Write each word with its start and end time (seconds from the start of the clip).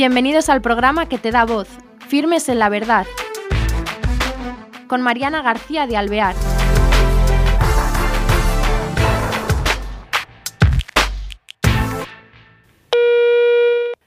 Bienvenidos 0.00 0.48
al 0.48 0.62
programa 0.62 1.10
que 1.10 1.18
te 1.18 1.30
da 1.30 1.44
voz, 1.44 1.68
Firmes 2.08 2.48
en 2.48 2.58
la 2.58 2.70
Verdad, 2.70 3.06
con 4.86 5.02
Mariana 5.02 5.42
García 5.42 5.86
de 5.86 5.98
Alvear. 5.98 6.34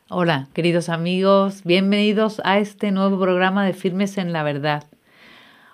Hola, 0.09 0.48
queridos 0.54 0.90
amigos, 0.90 1.62
bienvenidos 1.64 2.41
a 2.44 2.57
este 2.57 2.89
nuevo 2.89 3.20
programa 3.20 3.64
de 3.64 3.73
Firmes 3.73 4.18
en 4.18 4.34
la 4.34 4.41
Verdad. 4.41 4.86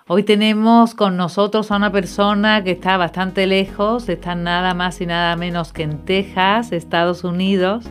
Hoy 0.06 0.24
tenemos 0.24 0.94
con 0.94 1.16
nosotros 1.16 1.70
a 1.70 1.76
una 1.76 1.92
persona 1.92 2.62
que 2.62 2.72
está 2.72 2.98
bastante 2.98 3.46
lejos, 3.46 4.06
está 4.10 4.34
nada 4.34 4.74
más 4.74 5.00
y 5.00 5.06
nada 5.06 5.34
menos 5.36 5.72
que 5.72 5.84
en 5.84 6.04
Texas, 6.04 6.72
Estados 6.72 7.24
Unidos, 7.24 7.86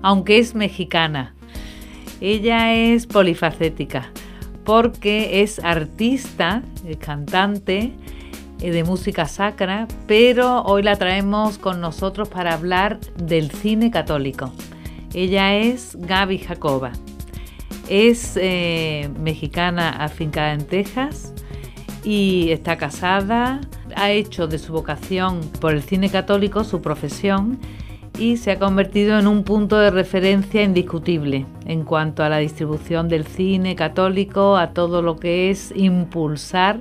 aunque 0.00 0.38
es 0.38 0.54
mexicana. 0.54 1.34
Ella 2.20 2.74
es 2.74 3.06
polifacética 3.06 4.10
porque 4.64 5.42
es 5.42 5.60
artista, 5.60 6.62
cantante 6.98 7.92
eh, 8.60 8.70
de 8.70 8.84
música 8.84 9.26
sacra, 9.26 9.88
pero 10.06 10.62
hoy 10.62 10.82
la 10.82 10.96
traemos 10.96 11.56
con 11.56 11.80
nosotros 11.80 12.28
para 12.28 12.52
hablar 12.52 13.00
del 13.16 13.50
cine 13.50 13.90
católico. 13.90 14.52
Ella 15.14 15.56
es 15.56 15.96
Gaby 15.98 16.38
Jacoba. 16.38 16.92
Es 17.88 18.36
eh, 18.36 19.08
mexicana 19.18 19.88
afincada 20.04 20.52
en 20.52 20.66
Texas 20.66 21.32
y 22.04 22.50
está 22.50 22.76
casada. 22.76 23.62
Ha 23.96 24.10
hecho 24.10 24.46
de 24.48 24.58
su 24.58 24.74
vocación 24.74 25.40
por 25.60 25.72
el 25.72 25.82
cine 25.82 26.10
católico 26.10 26.62
su 26.62 26.82
profesión 26.82 27.58
y 28.18 28.36
se 28.36 28.50
ha 28.50 28.58
convertido 28.58 29.18
en 29.18 29.26
un 29.26 29.44
punto 29.44 29.78
de 29.78 29.90
referencia 29.90 30.62
indiscutible 30.62 31.46
en 31.66 31.84
cuanto 31.84 32.22
a 32.24 32.28
la 32.28 32.38
distribución 32.38 33.08
del 33.08 33.26
cine 33.26 33.76
católico, 33.76 34.56
a 34.56 34.72
todo 34.72 35.02
lo 35.02 35.16
que 35.16 35.50
es 35.50 35.72
impulsar 35.74 36.80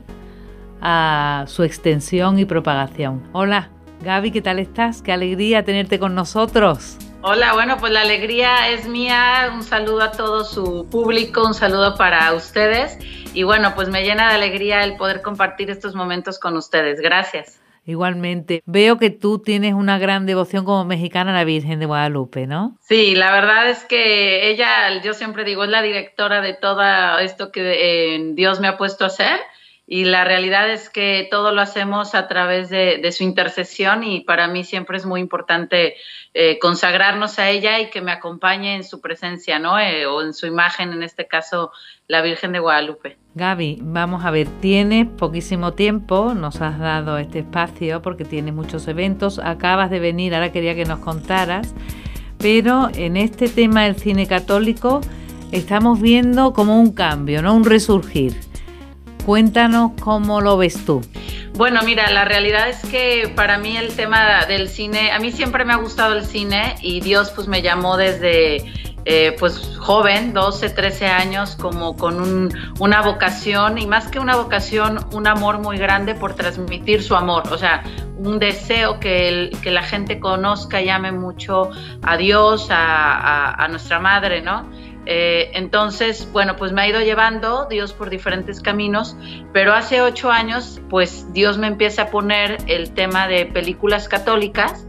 su 1.47 1.63
extensión 1.63 2.39
y 2.39 2.45
propagación. 2.45 3.23
Hola, 3.33 3.69
Gaby, 4.01 4.31
¿qué 4.31 4.41
tal 4.41 4.59
estás? 4.59 5.01
Qué 5.01 5.11
alegría 5.11 5.63
tenerte 5.63 5.99
con 5.99 6.15
nosotros. 6.15 6.97
Hola, 7.21 7.53
bueno, 7.53 7.77
pues 7.77 7.91
la 7.91 8.01
alegría 8.01 8.69
es 8.69 8.87
mía. 8.87 9.51
Un 9.53 9.63
saludo 9.63 10.01
a 10.01 10.11
todo 10.11 10.43
su 10.43 10.87
público, 10.89 11.45
un 11.45 11.53
saludo 11.53 11.95
para 11.95 12.33
ustedes. 12.33 12.97
Y 13.33 13.43
bueno, 13.43 13.73
pues 13.75 13.89
me 13.89 14.03
llena 14.03 14.29
de 14.29 14.35
alegría 14.35 14.83
el 14.83 14.95
poder 14.97 15.21
compartir 15.21 15.69
estos 15.69 15.93
momentos 15.95 16.39
con 16.39 16.55
ustedes. 16.57 17.01
Gracias. 17.01 17.59
Igualmente, 17.87 18.63
veo 18.65 18.97
que 18.97 19.11
tú 19.11 19.39
tienes 19.39 19.73
una 19.73 19.97
gran 19.97 20.25
devoción 20.25 20.65
como 20.65 20.83
mexicana 20.83 21.31
a 21.31 21.35
la 21.35 21.45
Virgen 21.45 21.79
de 21.79 21.85
Guadalupe, 21.85 22.45
¿no? 22.45 22.77
Sí, 22.81 23.15
la 23.15 23.31
verdad 23.31 23.69
es 23.69 23.85
que 23.85 24.49
ella, 24.49 25.01
yo 25.01 25.13
siempre 25.13 25.45
digo, 25.45 25.63
es 25.63 25.69
la 25.69 25.81
directora 25.81 26.41
de 26.41 26.53
todo 26.53 26.83
esto 27.19 27.49
que 27.49 28.15
eh, 28.15 28.31
Dios 28.33 28.59
me 28.59 28.67
ha 28.67 28.77
puesto 28.77 29.05
a 29.05 29.07
hacer 29.07 29.39
y 29.89 30.03
la 30.03 30.25
realidad 30.25 30.69
es 30.69 30.89
que 30.89 31.25
todo 31.31 31.53
lo 31.53 31.61
hacemos 31.61 32.13
a 32.13 32.27
través 32.27 32.69
de, 32.69 33.09
su 33.13 33.23
intercesión 33.23 34.03
y 34.03 34.19
para 34.19 34.49
mí 34.49 34.65
siempre 34.65 34.97
es 34.97 35.05
muy 35.05 35.21
importante 35.21 35.95
eh, 36.33 36.59
consagrarnos 36.59 37.39
a 37.39 37.49
ella 37.49 37.79
y 37.79 37.89
que 37.89 38.01
me 38.01 38.11
acompañe 38.11 38.75
en 38.75 38.83
su 38.83 38.99
presencia, 38.99 39.59
¿no? 39.59 39.79
Eh, 39.79 40.05
o 40.05 40.21
en 40.21 40.33
su 40.33 40.45
imagen, 40.45 40.91
en 40.91 41.03
este 41.03 41.25
caso, 41.25 41.71
la 42.09 42.21
Virgen 42.21 42.51
de 42.51 42.59
Guadalupe. 42.59 43.17
Gaby, 43.35 43.79
vamos 43.81 44.25
a 44.25 44.31
ver, 44.31 44.47
tienes 44.59 45.07
poquísimo 45.07 45.71
tiempo, 45.71 46.33
nos 46.33 46.59
has 46.61 46.79
dado 46.79 47.17
este 47.17 47.39
espacio 47.39 48.01
porque 48.01 48.25
tienes 48.25 48.53
muchos 48.53 48.89
eventos, 48.89 49.39
acabas 49.39 49.89
de 49.89 49.99
venir, 49.99 50.35
ahora 50.35 50.51
quería 50.51 50.75
que 50.75 50.83
nos 50.83 50.99
contaras, 50.99 51.73
pero 52.39 52.89
en 52.93 53.15
este 53.15 53.47
tema 53.47 53.85
del 53.85 53.95
cine 53.95 54.27
católico 54.27 54.99
estamos 55.53 56.01
viendo 56.01 56.51
como 56.51 56.77
un 56.77 56.91
cambio, 56.91 57.41
¿no? 57.41 57.55
Un 57.55 57.63
resurgir. 57.63 58.46
Cuéntanos 59.27 59.91
cómo 59.99 60.39
lo 60.39 60.55
ves 60.55 60.85
tú. 60.85 61.01
Bueno, 61.55 61.81
mira, 61.83 62.09
la 62.11 62.23
realidad 62.23 62.69
es 62.69 62.79
que 62.89 63.29
para 63.35 63.57
mí 63.57 63.75
el 63.75 63.93
tema 63.93 64.45
del 64.45 64.69
cine, 64.69 65.11
a 65.11 65.19
mí 65.19 65.33
siempre 65.33 65.65
me 65.65 65.73
ha 65.73 65.75
gustado 65.75 66.13
el 66.13 66.23
cine 66.23 66.75
y 66.81 67.01
Dios 67.01 67.31
pues 67.31 67.49
me 67.49 67.61
llamó 67.61 67.97
desde 67.97 68.63
eh, 69.03 69.35
pues 69.37 69.77
joven, 69.81 70.31
12, 70.31 70.69
13 70.69 71.07
años, 71.07 71.57
como 71.57 71.97
con 71.97 72.49
una 72.79 73.01
vocación 73.01 73.77
y 73.77 73.85
más 73.85 74.07
que 74.07 74.19
una 74.19 74.37
vocación, 74.37 74.99
un 75.11 75.27
amor 75.27 75.59
muy 75.59 75.77
grande 75.77 76.15
por 76.15 76.33
transmitir 76.33 77.03
su 77.03 77.13
amor, 77.13 77.51
o 77.51 77.57
sea, 77.57 77.83
un 78.17 78.39
deseo 78.39 79.01
que, 79.01 79.51
que 79.61 79.71
la 79.71 79.83
gente 79.83 80.21
conozca 80.21 80.81
y 80.81 80.87
ame 80.87 81.11
mucho 81.11 81.69
a 82.01 82.15
Dios, 82.15 82.69
a 82.71 83.67
nuestra 83.69 83.99
madre, 83.99 84.41
¿no? 84.41 84.69
Eh, 85.09 85.51
entonces, 85.53 86.29
bueno, 86.33 86.57
pues 86.57 86.73
me 86.73 86.81
ha 86.81 86.87
ido 86.89 86.99
llevando 86.99 87.65
Dios 87.69 87.93
por 87.93 88.09
diferentes 88.09 88.59
caminos, 88.59 89.15
pero 89.53 89.73
hace 89.73 90.01
ocho 90.01 90.29
años, 90.29 90.81
pues 90.89 91.31
Dios 91.31 91.57
me 91.57 91.67
empieza 91.67 92.01
a 92.03 92.09
poner 92.09 92.57
el 92.67 92.91
tema 92.91 93.29
de 93.29 93.45
películas 93.45 94.09
católicas 94.09 94.85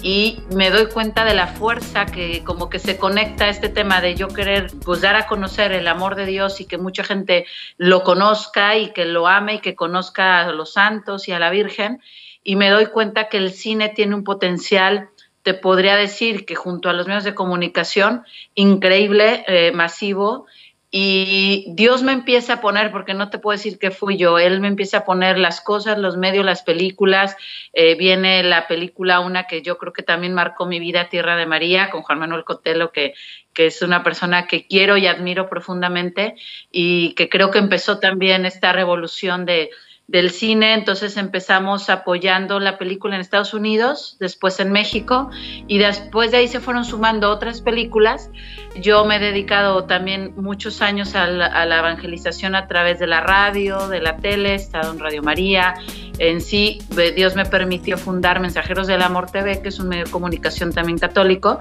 y 0.00 0.42
me 0.56 0.70
doy 0.70 0.86
cuenta 0.86 1.26
de 1.26 1.34
la 1.34 1.46
fuerza 1.46 2.06
que 2.06 2.42
como 2.42 2.70
que 2.70 2.78
se 2.78 2.96
conecta 2.96 3.44
a 3.44 3.48
este 3.50 3.68
tema 3.68 4.00
de 4.00 4.14
yo 4.14 4.28
querer 4.28 4.70
pues 4.82 5.02
dar 5.02 5.14
a 5.14 5.26
conocer 5.26 5.72
el 5.72 5.88
amor 5.88 6.14
de 6.14 6.24
Dios 6.24 6.62
y 6.62 6.64
que 6.64 6.78
mucha 6.78 7.04
gente 7.04 7.44
lo 7.76 8.02
conozca 8.02 8.78
y 8.78 8.94
que 8.94 9.04
lo 9.04 9.28
ame 9.28 9.56
y 9.56 9.58
que 9.58 9.74
conozca 9.74 10.40
a 10.40 10.52
los 10.52 10.72
santos 10.72 11.28
y 11.28 11.32
a 11.32 11.38
la 11.38 11.50
Virgen. 11.50 12.00
Y 12.42 12.56
me 12.56 12.70
doy 12.70 12.86
cuenta 12.86 13.28
que 13.28 13.36
el 13.36 13.52
cine 13.52 13.90
tiene 13.90 14.14
un 14.14 14.24
potencial 14.24 15.10
te 15.42 15.54
podría 15.54 15.96
decir 15.96 16.44
que 16.44 16.54
junto 16.54 16.88
a 16.88 16.92
los 16.92 17.06
medios 17.06 17.24
de 17.24 17.34
comunicación, 17.34 18.24
increíble, 18.54 19.44
eh, 19.46 19.72
masivo, 19.72 20.46
y 20.92 21.66
Dios 21.68 22.02
me 22.02 22.10
empieza 22.10 22.54
a 22.54 22.60
poner, 22.60 22.90
porque 22.90 23.14
no 23.14 23.30
te 23.30 23.38
puedo 23.38 23.56
decir 23.56 23.78
que 23.78 23.92
fui 23.92 24.16
yo, 24.16 24.40
Él 24.40 24.60
me 24.60 24.66
empieza 24.66 24.98
a 24.98 25.04
poner 25.04 25.38
las 25.38 25.60
cosas, 25.60 25.98
los 25.98 26.16
medios, 26.16 26.44
las 26.44 26.62
películas. 26.62 27.36
Eh, 27.72 27.94
viene 27.94 28.42
la 28.42 28.66
película, 28.66 29.20
una 29.20 29.44
que 29.44 29.62
yo 29.62 29.78
creo 29.78 29.92
que 29.92 30.02
también 30.02 30.34
marcó 30.34 30.66
mi 30.66 30.80
vida, 30.80 31.08
Tierra 31.08 31.36
de 31.36 31.46
María, 31.46 31.90
con 31.90 32.02
Juan 32.02 32.18
Manuel 32.18 32.42
Cotelo, 32.42 32.90
que, 32.90 33.14
que 33.52 33.66
es 33.66 33.82
una 33.82 34.02
persona 34.02 34.48
que 34.48 34.66
quiero 34.66 34.96
y 34.96 35.06
admiro 35.06 35.48
profundamente 35.48 36.34
y 36.72 37.14
que 37.14 37.28
creo 37.28 37.52
que 37.52 37.58
empezó 37.60 38.00
también 38.00 38.44
esta 38.44 38.72
revolución 38.72 39.44
de, 39.44 39.70
del 40.10 40.30
cine, 40.30 40.74
entonces 40.74 41.16
empezamos 41.16 41.88
apoyando 41.88 42.58
la 42.58 42.78
película 42.78 43.14
en 43.14 43.20
Estados 43.20 43.54
Unidos, 43.54 44.16
después 44.18 44.58
en 44.58 44.72
México 44.72 45.30
y 45.68 45.78
después 45.78 46.32
de 46.32 46.38
ahí 46.38 46.48
se 46.48 46.58
fueron 46.58 46.84
sumando 46.84 47.30
otras 47.30 47.60
películas. 47.60 48.28
Yo 48.74 49.04
me 49.04 49.16
he 49.16 49.18
dedicado 49.20 49.84
también 49.84 50.32
muchos 50.34 50.82
años 50.82 51.14
a 51.14 51.28
la, 51.28 51.78
evangelización 51.78 52.56
a 52.56 52.66
través 52.66 52.98
de 52.98 53.06
la 53.06 53.20
radio, 53.20 53.86
de 53.86 54.00
la 54.00 54.16
tele, 54.16 54.50
he 54.50 54.54
estado 54.56 54.92
en 54.92 54.98
Radio 54.98 55.22
María. 55.22 55.74
En 56.20 56.42
sí, 56.42 56.82
Dios 57.16 57.34
me 57.34 57.46
permitió 57.46 57.96
fundar 57.96 58.40
Mensajeros 58.40 58.86
del 58.86 59.00
Amor 59.00 59.30
TV, 59.30 59.62
que 59.62 59.70
es 59.70 59.80
un 59.80 59.88
medio 59.88 60.04
de 60.04 60.10
comunicación 60.10 60.70
también 60.70 60.98
católico 60.98 61.58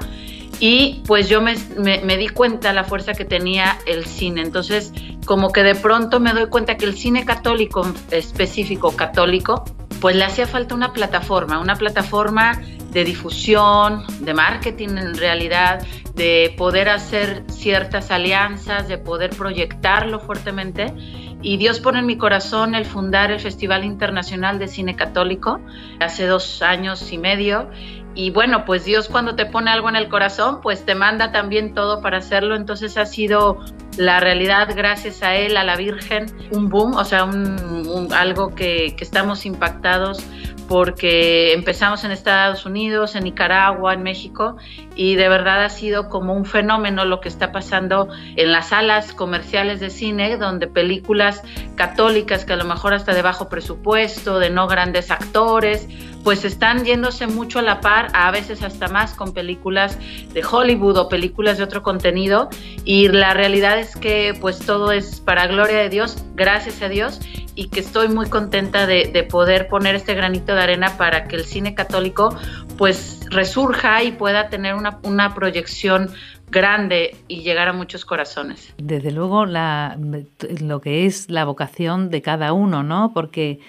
y 0.59 1.01
pues 1.07 1.29
yo 1.29 1.41
me, 1.41 1.55
di 1.55 2.27
cuenta 2.27 2.73
la 2.73 2.83
fuerza 2.83 3.13
que 3.13 3.23
tenía 3.23 3.77
el 3.85 4.05
cine. 4.05 4.41
Entonces, 4.41 4.91
como 5.25 5.51
que 5.51 5.63
de 5.63 5.75
pronto 5.75 6.19
me 6.19 6.33
doy 6.33 6.47
cuenta 6.47 6.75
que 6.75 6.85
el 6.85 6.95
cine 6.95 7.25
católico, 7.25 7.87
específico 8.11 8.95
católico, 8.95 9.63
pues 10.01 10.15
le 10.15 10.25
hacía 10.25 10.47
falta 10.47 10.75
una 10.75 10.91
plataforma, 10.91 11.59
una 11.59 11.75
plataforma 11.75 12.61
de 12.91 13.05
difusión, 13.05 14.03
de 14.19 14.33
marketing 14.33 14.89
en 14.89 15.15
realidad, 15.15 15.85
de 16.15 16.53
poder 16.57 16.89
hacer 16.89 17.43
ciertas 17.47 18.11
alianzas, 18.11 18.89
de 18.89 18.97
poder 18.97 19.29
proyectarlo 19.29 20.19
fuertemente. 20.19 20.93
Y 21.41 21.57
Dios 21.57 21.79
pone 21.79 21.99
en 21.99 22.05
mi 22.05 22.17
corazón 22.17 22.75
el 22.75 22.85
fundar 22.85 23.31
el 23.31 23.39
Festival 23.39 23.85
Internacional 23.85 24.59
de 24.59 24.67
Cine 24.67 24.95
Católico 24.95 25.59
hace 25.99 26.25
dos 26.25 26.61
años 26.61 27.11
y 27.11 27.17
medio 27.17 27.69
y 28.15 28.31
bueno, 28.31 28.65
pues 28.65 28.85
Dios 28.85 29.07
cuando 29.07 29.35
te 29.35 29.45
pone 29.45 29.71
algo 29.71 29.87
en 29.87 29.95
el 29.95 30.09
corazón, 30.09 30.61
pues 30.61 30.85
te 30.85 30.95
manda 30.95 31.31
también 31.31 31.73
todo 31.73 32.01
para 32.01 32.17
hacerlo. 32.17 32.55
Entonces 32.55 32.97
ha 32.97 33.05
sido 33.05 33.59
la 33.97 34.19
realidad, 34.19 34.69
gracias 34.75 35.21
a 35.23 35.35
Él, 35.35 35.55
a 35.57 35.63
la 35.63 35.75
Virgen, 35.75 36.25
un 36.51 36.69
boom, 36.69 36.95
o 36.95 37.05
sea, 37.05 37.23
un, 37.23 38.09
algo 38.13 38.53
que, 38.55 38.95
que 38.97 39.03
estamos 39.03 39.45
impactados 39.45 40.25
porque 40.69 41.51
empezamos 41.53 42.03
en 42.03 42.11
Estados 42.11 42.63
Unidos, 42.63 43.15
en 43.15 43.23
Nicaragua, 43.23 43.95
en 43.95 44.03
México, 44.03 44.55
y 44.95 45.15
de 45.15 45.27
verdad 45.27 45.65
ha 45.65 45.69
sido 45.69 46.09
como 46.09 46.35
un 46.35 46.45
fenómeno 46.45 47.05
lo 47.05 47.21
que 47.21 47.27
está 47.27 47.51
pasando 47.51 48.07
en 48.35 48.51
las 48.51 48.69
salas 48.69 49.11
comerciales 49.11 49.79
de 49.79 49.89
cine, 49.89 50.37
donde 50.37 50.67
películas 50.67 51.41
católicas 51.75 52.45
que 52.45 52.53
a 52.53 52.55
lo 52.55 52.65
mejor 52.65 52.93
hasta 52.93 53.15
de 53.15 53.23
bajo 53.23 53.49
presupuesto, 53.49 54.37
de 54.37 54.51
no 54.51 54.67
grandes 54.67 55.09
actores, 55.09 55.89
pues 56.23 56.45
están 56.45 56.85
yéndose 56.85 57.27
mucho 57.27 57.59
a 57.59 57.61
la 57.61 57.81
par, 57.81 58.09
a 58.13 58.31
veces 58.31 58.61
hasta 58.63 58.87
más 58.87 59.13
con 59.13 59.33
películas 59.33 59.97
de 60.33 60.43
Hollywood 60.43 60.97
o 60.97 61.09
películas 61.09 61.57
de 61.57 61.63
otro 61.63 61.83
contenido 61.83 62.49
y 62.83 63.07
la 63.07 63.33
realidad 63.33 63.79
es 63.79 63.95
que 63.95 64.37
pues 64.39 64.59
todo 64.59 64.91
es 64.91 65.21
para 65.21 65.47
gloria 65.47 65.77
de 65.77 65.89
Dios, 65.89 66.23
gracias 66.35 66.81
a 66.81 66.89
Dios 66.89 67.19
y 67.55 67.67
que 67.67 67.79
estoy 67.79 68.07
muy 68.07 68.29
contenta 68.29 68.87
de, 68.87 69.27
poder 69.29 69.67
poner 69.67 69.95
este 69.95 70.13
granito 70.13 70.55
de 70.55 70.61
arena 70.61 70.97
para 70.97 71.27
que 71.27 71.35
el 71.35 71.43
cine 71.43 71.75
católico 71.75 72.35
pues 72.77 73.25
resurja 73.29 74.01
y 74.03 74.13
pueda 74.13 74.49
tener 74.49 74.75
una, 74.75 74.99
una 75.03 75.35
proyección 75.35 76.09
grande 76.49 77.15
y 77.27 77.41
llegar 77.41 77.67
a 77.67 77.73
muchos 77.73 78.05
corazones. 78.05 78.73
Desde 78.77 79.11
luego, 79.11 79.45
lo 79.45 80.81
que 80.81 81.05
es 81.05 81.29
la 81.29 81.45
vocación 81.45 82.09
de 82.09 82.21
cada 82.21 82.53
uno, 82.53 82.83
¿no? 82.83 83.11
Porque, 83.13 83.59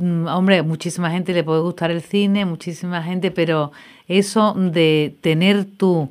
hombre, 0.00 0.62
muchísima 0.62 1.10
gente 1.10 1.32
le 1.32 1.44
puede 1.44 1.60
gustar 1.60 1.90
el 1.90 2.00
cine, 2.00 2.44
muchísima 2.44 3.02
gente, 3.02 3.30
pero 3.30 3.72
eso 4.08 4.54
de 4.54 5.16
tener 5.20 5.64
tú 5.64 6.10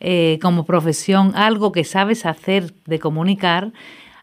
eh, 0.00 0.38
como 0.42 0.64
profesión 0.64 1.32
algo 1.34 1.72
que 1.72 1.84
sabes 1.84 2.26
hacer, 2.26 2.72
de 2.86 2.98
comunicar, 2.98 3.72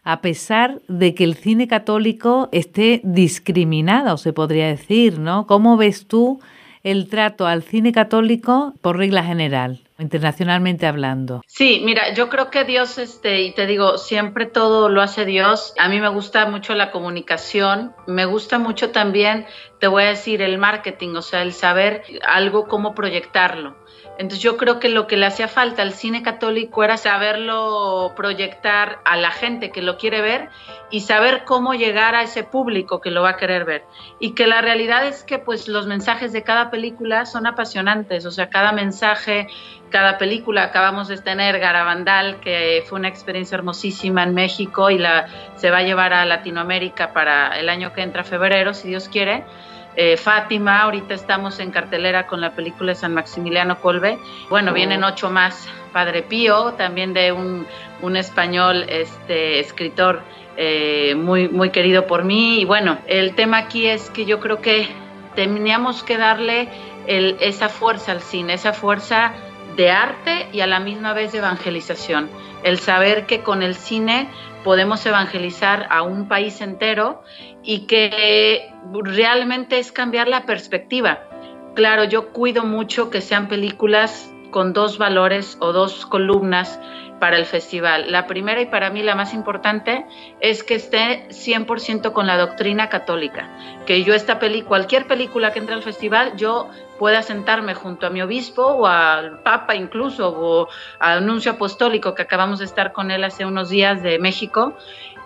a 0.04 0.20
pesar 0.20 0.80
de 0.88 1.14
que 1.14 1.24
el 1.24 1.34
cine 1.34 1.68
católico 1.68 2.48
esté 2.52 3.00
discriminado, 3.04 4.16
se 4.16 4.32
podría 4.32 4.68
decir, 4.68 5.18
¿no? 5.18 5.46
¿Cómo 5.46 5.76
ves 5.76 6.06
tú 6.06 6.40
el 6.82 7.08
trato 7.08 7.46
al 7.46 7.62
cine 7.62 7.92
católico 7.92 8.72
por 8.80 8.96
regla 8.96 9.22
general? 9.22 9.80
Internacionalmente 9.98 10.86
hablando. 10.86 11.42
Sí, 11.46 11.82
mira, 11.84 12.14
yo 12.14 12.28
creo 12.28 12.50
que 12.50 12.64
Dios, 12.64 12.98
este, 12.98 13.42
y 13.42 13.52
te 13.52 13.66
digo, 13.66 13.98
siempre 13.98 14.46
todo 14.46 14.88
lo 14.88 15.02
hace 15.02 15.24
Dios. 15.24 15.74
A 15.78 15.88
mí 15.88 16.00
me 16.00 16.08
gusta 16.08 16.46
mucho 16.46 16.74
la 16.74 16.90
comunicación, 16.90 17.94
me 18.06 18.24
gusta 18.24 18.58
mucho 18.58 18.90
también, 18.90 19.46
te 19.80 19.88
voy 19.88 20.04
a 20.04 20.08
decir, 20.08 20.40
el 20.42 20.58
marketing, 20.58 21.16
o 21.16 21.22
sea, 21.22 21.42
el 21.42 21.52
saber 21.52 22.02
algo, 22.26 22.68
cómo 22.68 22.94
proyectarlo. 22.94 23.76
Entonces 24.18 24.42
yo 24.42 24.56
creo 24.56 24.80
que 24.80 24.88
lo 24.88 25.06
que 25.06 25.16
le 25.16 25.26
hacía 25.26 25.46
falta 25.46 25.82
al 25.82 25.92
cine 25.92 26.24
católico 26.24 26.82
era 26.82 26.96
saberlo 26.96 28.14
proyectar 28.16 28.98
a 29.04 29.16
la 29.16 29.30
gente 29.30 29.70
que 29.70 29.80
lo 29.80 29.96
quiere 29.96 30.20
ver 30.20 30.48
y 30.90 31.00
saber 31.00 31.44
cómo 31.44 31.74
llegar 31.74 32.16
a 32.16 32.22
ese 32.22 32.42
público 32.42 33.00
que 33.00 33.12
lo 33.12 33.22
va 33.22 33.30
a 33.30 33.36
querer 33.36 33.64
ver. 33.64 33.84
Y 34.18 34.34
que 34.34 34.48
la 34.48 34.60
realidad 34.60 35.06
es 35.06 35.22
que 35.22 35.38
pues 35.38 35.68
los 35.68 35.86
mensajes 35.86 36.32
de 36.32 36.42
cada 36.42 36.68
película 36.68 37.26
son 37.26 37.46
apasionantes, 37.46 38.26
o 38.26 38.32
sea, 38.32 38.50
cada 38.50 38.72
mensaje, 38.72 39.46
cada 39.88 40.18
película, 40.18 40.64
acabamos 40.64 41.06
de 41.06 41.18
tener 41.18 41.60
Garabandal, 41.60 42.40
que 42.40 42.82
fue 42.88 42.98
una 42.98 43.08
experiencia 43.08 43.54
hermosísima 43.54 44.24
en 44.24 44.34
México 44.34 44.90
y 44.90 44.98
se 45.54 45.70
va 45.70 45.78
a 45.78 45.82
llevar 45.82 46.12
a 46.12 46.24
Latinoamérica 46.24 47.12
para 47.12 47.56
el 47.56 47.68
año 47.68 47.92
que 47.92 48.02
entra, 48.02 48.24
febrero, 48.24 48.74
si 48.74 48.88
Dios 48.88 49.08
quiere 49.08 49.44
eh, 50.00 50.16
Fátima, 50.16 50.82
ahorita 50.82 51.12
estamos 51.12 51.58
en 51.58 51.72
cartelera 51.72 52.28
con 52.28 52.40
la 52.40 52.52
película 52.52 52.92
de 52.92 52.94
San 52.94 53.14
Maximiliano 53.14 53.80
Colbe. 53.80 54.16
Bueno, 54.48 54.72
vienen 54.72 55.02
ocho 55.02 55.28
más. 55.28 55.68
Padre 55.92 56.22
Pío, 56.22 56.74
también 56.74 57.14
de 57.14 57.32
un, 57.32 57.66
español 58.16 58.84
este, 58.88 59.58
escritor 59.58 60.22
eh, 60.56 61.16
muy, 61.16 61.48
muy 61.48 61.70
querido 61.70 62.06
por 62.06 62.22
mí. 62.22 62.60
Y 62.60 62.64
bueno, 62.64 62.98
el 63.08 63.34
tema 63.34 63.58
aquí 63.58 63.88
es 63.88 64.08
que 64.10 64.24
yo 64.24 64.38
creo 64.38 64.60
que 64.60 64.86
teníamos 65.34 66.04
que 66.04 66.16
darle 66.16 66.68
esa 67.08 67.68
fuerza 67.68 68.12
al 68.12 68.20
cine, 68.20 68.54
esa 68.54 68.72
fuerza 68.72 69.32
de 69.78 69.90
arte 69.90 70.48
y 70.52 70.60
a 70.60 70.66
la 70.66 70.80
misma 70.80 71.14
vez 71.14 71.30
de 71.30 71.38
evangelización. 71.38 72.28
El 72.64 72.78
saber 72.80 73.26
que 73.26 73.42
con 73.42 73.62
el 73.62 73.76
cine 73.76 74.28
podemos 74.64 75.06
evangelizar 75.06 75.86
a 75.88 76.02
un 76.02 76.26
país 76.26 76.60
entero 76.60 77.22
y 77.62 77.86
que 77.86 78.74
realmente 79.04 79.78
es 79.78 79.92
cambiar 79.92 80.26
la 80.26 80.46
perspectiva. 80.46 81.20
Claro, 81.76 82.02
yo 82.02 82.32
cuido 82.32 82.64
mucho 82.64 83.08
que 83.08 83.20
sean 83.20 83.46
películas 83.46 84.28
con 84.50 84.72
dos 84.72 84.98
valores 84.98 85.56
o 85.60 85.72
dos 85.72 86.06
columnas 86.06 86.80
para 87.18 87.36
el 87.36 87.46
festival. 87.46 88.10
La 88.10 88.26
primera 88.26 88.60
y 88.60 88.66
para 88.66 88.90
mí 88.90 89.02
la 89.02 89.14
más 89.14 89.34
importante 89.34 90.06
es 90.40 90.62
que 90.62 90.74
esté 90.74 91.28
100% 91.28 92.12
con 92.12 92.26
la 92.26 92.36
doctrina 92.36 92.88
católica. 92.88 93.48
Que 93.86 94.04
yo 94.04 94.14
esta 94.14 94.38
peli, 94.38 94.62
cualquier 94.62 95.06
película 95.06 95.52
que 95.52 95.58
entre 95.58 95.74
al 95.74 95.82
festival, 95.82 96.36
yo 96.36 96.68
pueda 96.98 97.22
sentarme 97.22 97.74
junto 97.74 98.06
a 98.06 98.10
mi 98.10 98.20
obispo 98.22 98.62
o 98.62 98.86
al 98.86 99.40
papa 99.42 99.76
incluso 99.76 100.28
o 100.36 100.68
al 100.98 101.18
anuncio 101.18 101.52
apostólico 101.52 102.14
que 102.14 102.22
acabamos 102.22 102.58
de 102.58 102.64
estar 102.64 102.92
con 102.92 103.10
él 103.10 103.22
hace 103.24 103.44
unos 103.46 103.70
días 103.70 104.02
de 104.02 104.18
México 104.18 104.76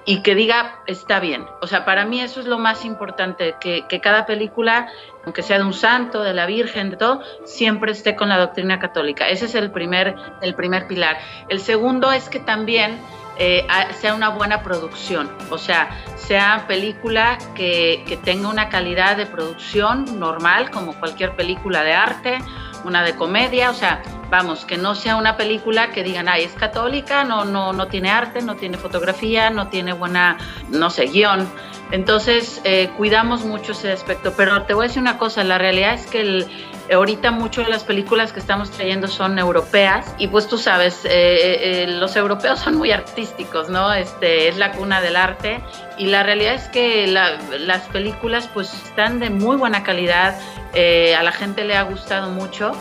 y 0.04 0.22
que 0.22 0.34
diga 0.34 0.80
está 0.86 1.20
bien. 1.20 1.46
O 1.60 1.66
sea, 1.66 1.84
para 1.84 2.04
mí 2.04 2.20
eso 2.20 2.40
es 2.40 2.46
lo 2.46 2.58
más 2.58 2.84
importante, 2.84 3.56
que, 3.60 3.86
que, 3.88 4.00
cada 4.00 4.26
película, 4.26 4.88
aunque 5.24 5.42
sea 5.42 5.58
de 5.58 5.64
un 5.64 5.74
santo, 5.74 6.22
de 6.22 6.34
la 6.34 6.46
Virgen, 6.46 6.90
de 6.90 6.96
todo, 6.96 7.22
siempre 7.44 7.92
esté 7.92 8.16
con 8.16 8.28
la 8.28 8.38
doctrina 8.38 8.78
católica. 8.78 9.28
Ese 9.28 9.46
es 9.46 9.54
el 9.54 9.70
primer, 9.70 10.14
el 10.40 10.54
primer 10.54 10.86
pilar. 10.86 11.18
El 11.48 11.60
segundo 11.60 12.12
es 12.12 12.28
que 12.28 12.40
también 12.40 13.00
eh, 13.38 13.66
sea 14.00 14.14
una 14.14 14.28
buena 14.28 14.62
producción, 14.62 15.30
o 15.50 15.56
sea, 15.56 15.88
sea 16.16 16.64
película 16.68 17.38
que, 17.54 18.04
que 18.06 18.16
tenga 18.18 18.48
una 18.48 18.68
calidad 18.68 19.16
de 19.16 19.26
producción 19.26 20.18
normal, 20.20 20.70
como 20.70 20.92
cualquier 20.94 21.34
película 21.34 21.82
de 21.82 21.94
arte, 21.94 22.38
una 22.84 23.02
de 23.02 23.14
comedia, 23.14 23.70
o 23.70 23.74
sea, 23.74 24.02
vamos, 24.30 24.64
que 24.64 24.76
no 24.76 24.94
sea 24.94 25.16
una 25.16 25.36
película 25.36 25.90
que 25.90 26.02
digan, 26.02 26.28
ay, 26.28 26.44
es 26.44 26.52
católica, 26.52 27.24
no, 27.24 27.44
no, 27.44 27.72
no 27.72 27.86
tiene 27.88 28.10
arte, 28.10 28.42
no 28.42 28.56
tiene 28.56 28.78
fotografía, 28.78 29.50
no 29.50 29.68
tiene 29.68 29.92
buena, 29.92 30.38
no 30.70 30.90
sé, 30.90 31.06
guion. 31.06 31.48
Entonces, 31.90 32.60
eh, 32.64 32.90
cuidamos 32.96 33.44
mucho 33.44 33.72
ese 33.72 33.92
aspecto. 33.92 34.32
Pero 34.36 34.62
te 34.62 34.72
voy 34.72 34.86
a 34.86 34.88
decir 34.88 35.02
una 35.02 35.18
cosa, 35.18 35.44
la 35.44 35.58
realidad 35.58 35.94
es 35.94 36.06
que 36.06 36.20
el, 36.22 36.46
ahorita 36.90 37.30
muchas 37.30 37.66
de 37.66 37.70
las 37.70 37.84
películas 37.84 38.32
que 38.32 38.40
estamos 38.40 38.70
trayendo 38.70 39.08
son 39.08 39.38
europeas 39.38 40.14
y 40.18 40.28
pues 40.28 40.48
tú 40.48 40.58
sabes, 40.58 41.04
eh, 41.04 41.10
eh, 41.10 41.86
los 41.88 42.16
europeos 42.16 42.60
son 42.60 42.76
muy 42.76 42.90
artísticos, 42.90 43.68
¿no? 43.68 43.92
Este, 43.92 44.48
es 44.48 44.56
la 44.56 44.72
cuna 44.72 45.00
del 45.00 45.16
arte 45.16 45.62
y 45.98 46.06
la 46.06 46.22
realidad 46.22 46.54
es 46.54 46.68
que 46.68 47.06
las 47.06 47.82
películas 47.88 48.48
pues 48.52 48.72
están 48.72 49.20
de 49.20 49.30
muy 49.30 49.56
buena 49.56 49.82
calidad, 49.82 50.40
a 50.74 51.22
la 51.22 51.32
gente 51.32 51.64
le 51.64 51.76
ha 51.76 51.82
gustado 51.82 52.30
mucho 52.30 52.72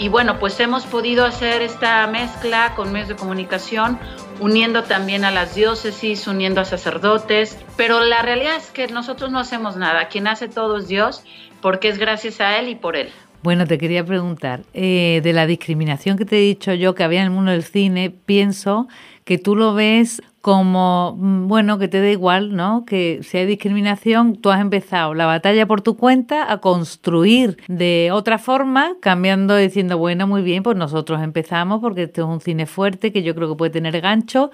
y 0.00 0.08
bueno, 0.08 0.38
pues 0.38 0.58
hemos 0.60 0.86
podido 0.86 1.26
hacer 1.26 1.60
esta 1.60 2.06
mezcla 2.06 2.72
con 2.74 2.90
medios 2.90 3.10
de 3.10 3.16
comunicación, 3.16 3.98
uniendo 4.40 4.84
también 4.84 5.26
a 5.26 5.30
las 5.30 5.54
diócesis, 5.54 6.26
uniendo 6.26 6.62
a 6.62 6.64
sacerdotes, 6.64 7.58
pero 7.76 8.00
la 8.00 8.22
realidad 8.22 8.56
es 8.56 8.70
que 8.70 8.86
nosotros 8.88 9.30
no 9.30 9.38
hacemos 9.38 9.76
nada, 9.76 10.08
quien 10.08 10.26
hace 10.26 10.48
todo 10.48 10.78
es 10.78 10.88
Dios, 10.88 11.22
porque 11.60 11.88
es 11.88 11.98
gracias 11.98 12.40
a 12.40 12.56
Él 12.56 12.70
y 12.70 12.76
por 12.76 12.96
Él. 12.96 13.12
Bueno, 13.42 13.66
te 13.66 13.78
quería 13.78 14.04
preguntar, 14.04 14.64
eh, 14.74 15.22
de 15.24 15.32
la 15.32 15.46
discriminación 15.46 16.18
que 16.18 16.26
te 16.26 16.36
he 16.36 16.42
dicho 16.42 16.74
yo 16.74 16.94
que 16.94 17.04
había 17.04 17.20
en 17.20 17.26
el 17.26 17.30
mundo 17.30 17.52
del 17.52 17.62
cine, 17.64 18.10
pienso 18.10 18.86
que 19.24 19.38
tú 19.38 19.56
lo 19.56 19.72
ves 19.72 20.20
como, 20.42 21.16
mm, 21.18 21.48
bueno, 21.48 21.78
que 21.78 21.88
te 21.88 22.00
da 22.02 22.10
igual, 22.10 22.54
¿no? 22.54 22.84
Que 22.84 23.20
si 23.22 23.38
hay 23.38 23.46
discriminación, 23.46 24.36
tú 24.36 24.50
has 24.50 24.60
empezado 24.60 25.14
la 25.14 25.24
batalla 25.24 25.66
por 25.66 25.80
tu 25.80 25.96
cuenta 25.96 26.52
a 26.52 26.58
construir 26.58 27.56
de 27.66 28.10
otra 28.12 28.36
forma, 28.36 28.92
cambiando, 29.00 29.56
diciendo, 29.56 29.96
bueno, 29.96 30.26
muy 30.26 30.42
bien, 30.42 30.62
pues 30.62 30.76
nosotros 30.76 31.22
empezamos 31.22 31.80
porque 31.80 32.04
este 32.04 32.20
es 32.20 32.26
un 32.26 32.42
cine 32.42 32.66
fuerte 32.66 33.10
que 33.10 33.22
yo 33.22 33.34
creo 33.34 33.48
que 33.48 33.56
puede 33.56 33.70
tener 33.70 33.98
gancho 34.02 34.50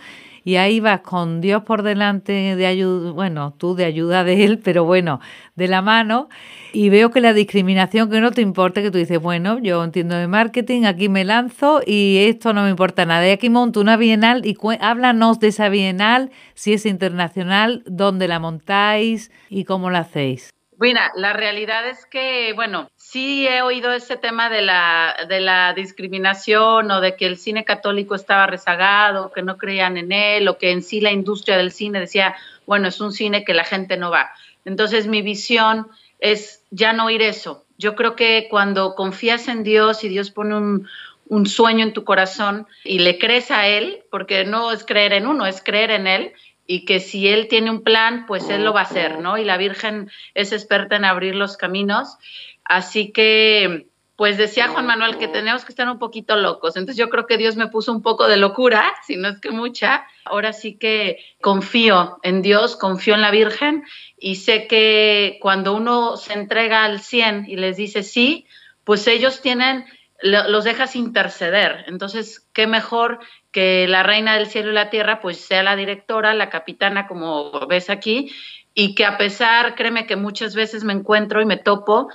y 0.46 0.58
ahí 0.58 0.78
vas 0.78 1.00
con 1.00 1.40
Dios 1.40 1.64
por 1.64 1.82
delante 1.82 2.54
de 2.54 2.66
ayuda, 2.66 3.10
bueno, 3.10 3.52
tú 3.58 3.74
de 3.74 3.84
ayuda 3.84 4.22
de 4.22 4.44
Él, 4.44 4.60
pero 4.62 4.84
bueno, 4.84 5.18
de 5.56 5.66
la 5.66 5.82
mano, 5.82 6.28
y 6.72 6.88
veo 6.88 7.10
que 7.10 7.20
la 7.20 7.32
discriminación 7.32 8.08
que 8.08 8.20
no 8.20 8.30
te 8.30 8.42
importa, 8.42 8.80
que 8.80 8.92
tú 8.92 8.98
dices, 8.98 9.20
bueno, 9.20 9.58
yo 9.58 9.82
entiendo 9.82 10.14
de 10.14 10.28
marketing, 10.28 10.84
aquí 10.84 11.08
me 11.08 11.24
lanzo 11.24 11.80
y 11.84 12.18
esto 12.28 12.52
no 12.52 12.62
me 12.62 12.70
importa 12.70 13.04
nada. 13.04 13.26
Y 13.26 13.32
aquí 13.32 13.50
monto 13.50 13.80
una 13.80 13.96
bienal 13.96 14.46
y 14.46 14.56
háblanos 14.78 15.40
de 15.40 15.48
esa 15.48 15.68
bienal, 15.68 16.30
si 16.54 16.74
es 16.74 16.86
internacional, 16.86 17.82
dónde 17.84 18.28
la 18.28 18.38
montáis 18.38 19.32
y 19.50 19.64
cómo 19.64 19.90
la 19.90 19.98
hacéis. 19.98 20.55
Mira, 20.78 21.10
la 21.16 21.32
realidad 21.32 21.88
es 21.88 22.04
que, 22.04 22.52
bueno, 22.52 22.90
sí 22.96 23.46
he 23.48 23.62
oído 23.62 23.92
ese 23.92 24.16
tema 24.16 24.50
de 24.50 24.60
la, 24.60 25.16
de 25.26 25.40
la 25.40 25.72
discriminación 25.72 26.90
o 26.90 27.00
de 27.00 27.16
que 27.16 27.26
el 27.26 27.38
cine 27.38 27.64
católico 27.64 28.14
estaba 28.14 28.46
rezagado, 28.46 29.32
que 29.32 29.42
no 29.42 29.56
creían 29.56 29.96
en 29.96 30.12
él, 30.12 30.46
o 30.48 30.58
que 30.58 30.72
en 30.72 30.82
sí 30.82 31.00
la 31.00 31.12
industria 31.12 31.56
del 31.56 31.72
cine 31.72 31.98
decía, 31.98 32.36
bueno, 32.66 32.88
es 32.88 33.00
un 33.00 33.12
cine 33.12 33.44
que 33.44 33.54
la 33.54 33.64
gente 33.64 33.96
no 33.96 34.10
va. 34.10 34.30
Entonces 34.66 35.06
mi 35.06 35.22
visión 35.22 35.88
es 36.18 36.62
ya 36.70 36.92
no 36.92 37.06
oír 37.06 37.22
eso. 37.22 37.64
Yo 37.78 37.94
creo 37.94 38.14
que 38.14 38.48
cuando 38.50 38.94
confías 38.94 39.48
en 39.48 39.62
Dios 39.62 40.04
y 40.04 40.08
Dios 40.08 40.30
pone 40.30 40.56
un, 40.56 40.88
un 41.28 41.46
sueño 41.46 41.84
en 41.84 41.92
tu 41.92 42.04
corazón 42.04 42.66
y 42.84 42.98
le 42.98 43.18
crees 43.18 43.50
a 43.50 43.66
Él, 43.66 44.02
porque 44.10 44.44
no 44.44 44.72
es 44.72 44.84
creer 44.84 45.14
en 45.14 45.26
uno, 45.26 45.46
es 45.46 45.62
creer 45.62 45.90
en 45.90 46.06
Él, 46.06 46.32
y 46.66 46.84
que 46.84 47.00
si 47.00 47.28
él 47.28 47.48
tiene 47.48 47.70
un 47.70 47.82
plan, 47.82 48.26
pues 48.26 48.48
él 48.48 48.64
lo 48.64 48.72
va 48.72 48.80
a 48.80 48.84
hacer, 48.84 49.20
¿no? 49.20 49.38
Y 49.38 49.44
la 49.44 49.56
Virgen 49.56 50.10
es 50.34 50.52
experta 50.52 50.96
en 50.96 51.04
abrir 51.04 51.34
los 51.34 51.56
caminos. 51.56 52.16
Así 52.64 53.12
que, 53.12 53.86
pues 54.16 54.38
decía 54.38 54.68
Juan 54.68 54.86
Manuel 54.86 55.18
que 55.18 55.28
tenemos 55.28 55.64
que 55.64 55.72
estar 55.72 55.88
un 55.88 55.98
poquito 55.98 56.36
locos. 56.36 56.76
Entonces 56.76 56.96
yo 56.96 57.08
creo 57.08 57.26
que 57.26 57.36
Dios 57.36 57.56
me 57.56 57.68
puso 57.68 57.92
un 57.92 58.02
poco 58.02 58.26
de 58.26 58.36
locura, 58.36 58.92
si 59.06 59.16
no 59.16 59.28
es 59.28 59.40
que 59.40 59.50
mucha. 59.50 60.06
Ahora 60.24 60.52
sí 60.52 60.76
que 60.76 61.18
confío 61.40 62.18
en 62.22 62.42
Dios, 62.42 62.76
confío 62.76 63.14
en 63.14 63.20
la 63.20 63.30
Virgen 63.30 63.84
y 64.18 64.36
sé 64.36 64.66
que 64.66 65.38
cuando 65.40 65.74
uno 65.74 66.16
se 66.16 66.32
entrega 66.32 66.84
al 66.84 67.00
100 67.00 67.44
y 67.48 67.56
les 67.56 67.76
dice 67.76 68.02
sí, 68.02 68.46
pues 68.84 69.06
ellos 69.06 69.40
tienen 69.42 69.84
los 70.22 70.64
dejas 70.64 70.96
interceder. 70.96 71.84
Entonces, 71.88 72.48
qué 72.52 72.66
mejor 72.66 73.18
que 73.56 73.88
la 73.88 74.02
reina 74.02 74.34
del 74.34 74.48
cielo 74.48 74.70
y 74.70 74.74
la 74.74 74.90
tierra, 74.90 75.22
pues 75.22 75.40
sea 75.40 75.62
la 75.62 75.76
directora, 75.76 76.34
la 76.34 76.50
capitana, 76.50 77.06
como 77.06 77.50
ves 77.66 77.88
aquí, 77.88 78.30
y 78.74 78.94
que 78.94 79.06
a 79.06 79.16
pesar, 79.16 79.74
créeme 79.74 80.04
que 80.04 80.14
muchas 80.14 80.54
veces 80.54 80.84
me 80.84 80.92
encuentro 80.92 81.40
y 81.40 81.46
me 81.46 81.56
topo 81.56 82.10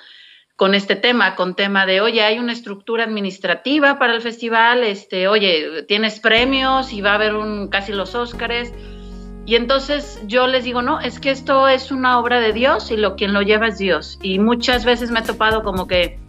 con 0.56 0.76
este 0.76 0.96
tema, 0.96 1.36
con 1.36 1.56
tema 1.56 1.88
de, 1.88 2.00
oye, 2.00 2.22
hay 2.22 2.38
una 2.38 2.54
estructura 2.54 3.06
administrativa 3.06 3.98
para 3.98 4.14
el 4.14 4.22
festival, 4.22 4.84
este, 4.84 5.28
oye, 5.28 5.82
tienes 5.88 6.20
premios 6.20 6.94
y 6.94 7.02
va 7.02 7.14
a 7.14 7.16
haber 7.16 7.34
un, 7.34 7.70
casi 7.70 7.92
los 7.92 8.14
Óscares. 8.14 8.72
Y 9.48 9.56
entonces 9.56 10.22
yo 10.28 10.46
les 10.46 10.64
digo, 10.64 10.84
no, 10.84 11.00
es 11.00 11.20
que 11.20 11.32
esto 11.32 11.68
es 11.68 11.90
una 11.92 12.20
obra 12.20 12.40
de 12.40 12.54
Dios 12.54 12.92
y 12.92 12.98
lo 12.98 13.16
quien 13.16 13.34
lo 13.34 13.42
lleva 13.42 13.70
es 13.70 13.80
Dios. 13.80 14.20
Y 14.22 14.38
muchas 14.38 14.86
veces 14.86 15.10
me 15.10 15.22
he 15.22 15.24
topado 15.24 15.64
como 15.64 15.88
que, 15.88 16.20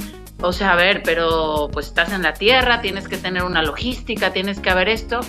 o 0.43 0.53
sea, 0.53 0.73
a 0.73 0.77
ver, 0.77 1.03
pero 1.03 1.71
pues 1.73 1.87
estás 1.87 2.13
en 2.13 2.23
la 2.23 2.35
tierra, 2.35 2.81
tienes 2.81 3.09
que 3.09 3.17
tener 3.17 3.45
una 3.45 3.63
logística, 3.63 4.33
tienes 4.33 4.61
que 4.61 4.71
haber 4.71 4.89
esto. 4.89 5.21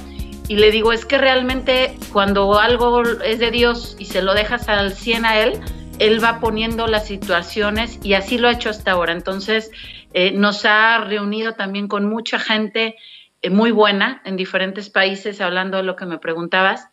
Y 0.47 0.57
le 0.57 0.71
digo, 0.71 0.91
es 0.91 1.05
que 1.05 1.17
realmente 1.17 1.97
cuando 2.11 2.59
algo 2.59 3.01
es 3.03 3.39
de 3.39 3.51
Dios 3.51 3.95
y 3.99 4.05
se 4.05 4.21
lo 4.21 4.33
dejas 4.33 4.67
al 4.67 4.93
100 4.93 5.25
a 5.25 5.39
Él, 5.39 5.59
él 5.99 6.23
va 6.23 6.39
poniendo 6.39 6.87
las 6.87 7.07
situaciones 7.07 7.99
y 8.03 8.13
así 8.13 8.37
lo 8.37 8.47
ha 8.47 8.51
hecho 8.51 8.69
hasta 8.69 8.91
ahora. 8.91 9.13
Entonces, 9.13 9.71
eh, 10.13 10.31
nos 10.31 10.65
ha 10.65 10.97
reunido 10.99 11.53
también 11.53 11.87
con 11.87 12.09
mucha 12.09 12.39
gente 12.39 12.95
eh, 13.41 13.49
muy 13.49 13.71
buena 13.71 14.21
en 14.25 14.35
diferentes 14.35 14.89
países, 14.89 15.39
hablando 15.41 15.77
de 15.77 15.83
lo 15.83 15.95
que 15.95 16.05
me 16.05 16.17
preguntabas. 16.17 16.89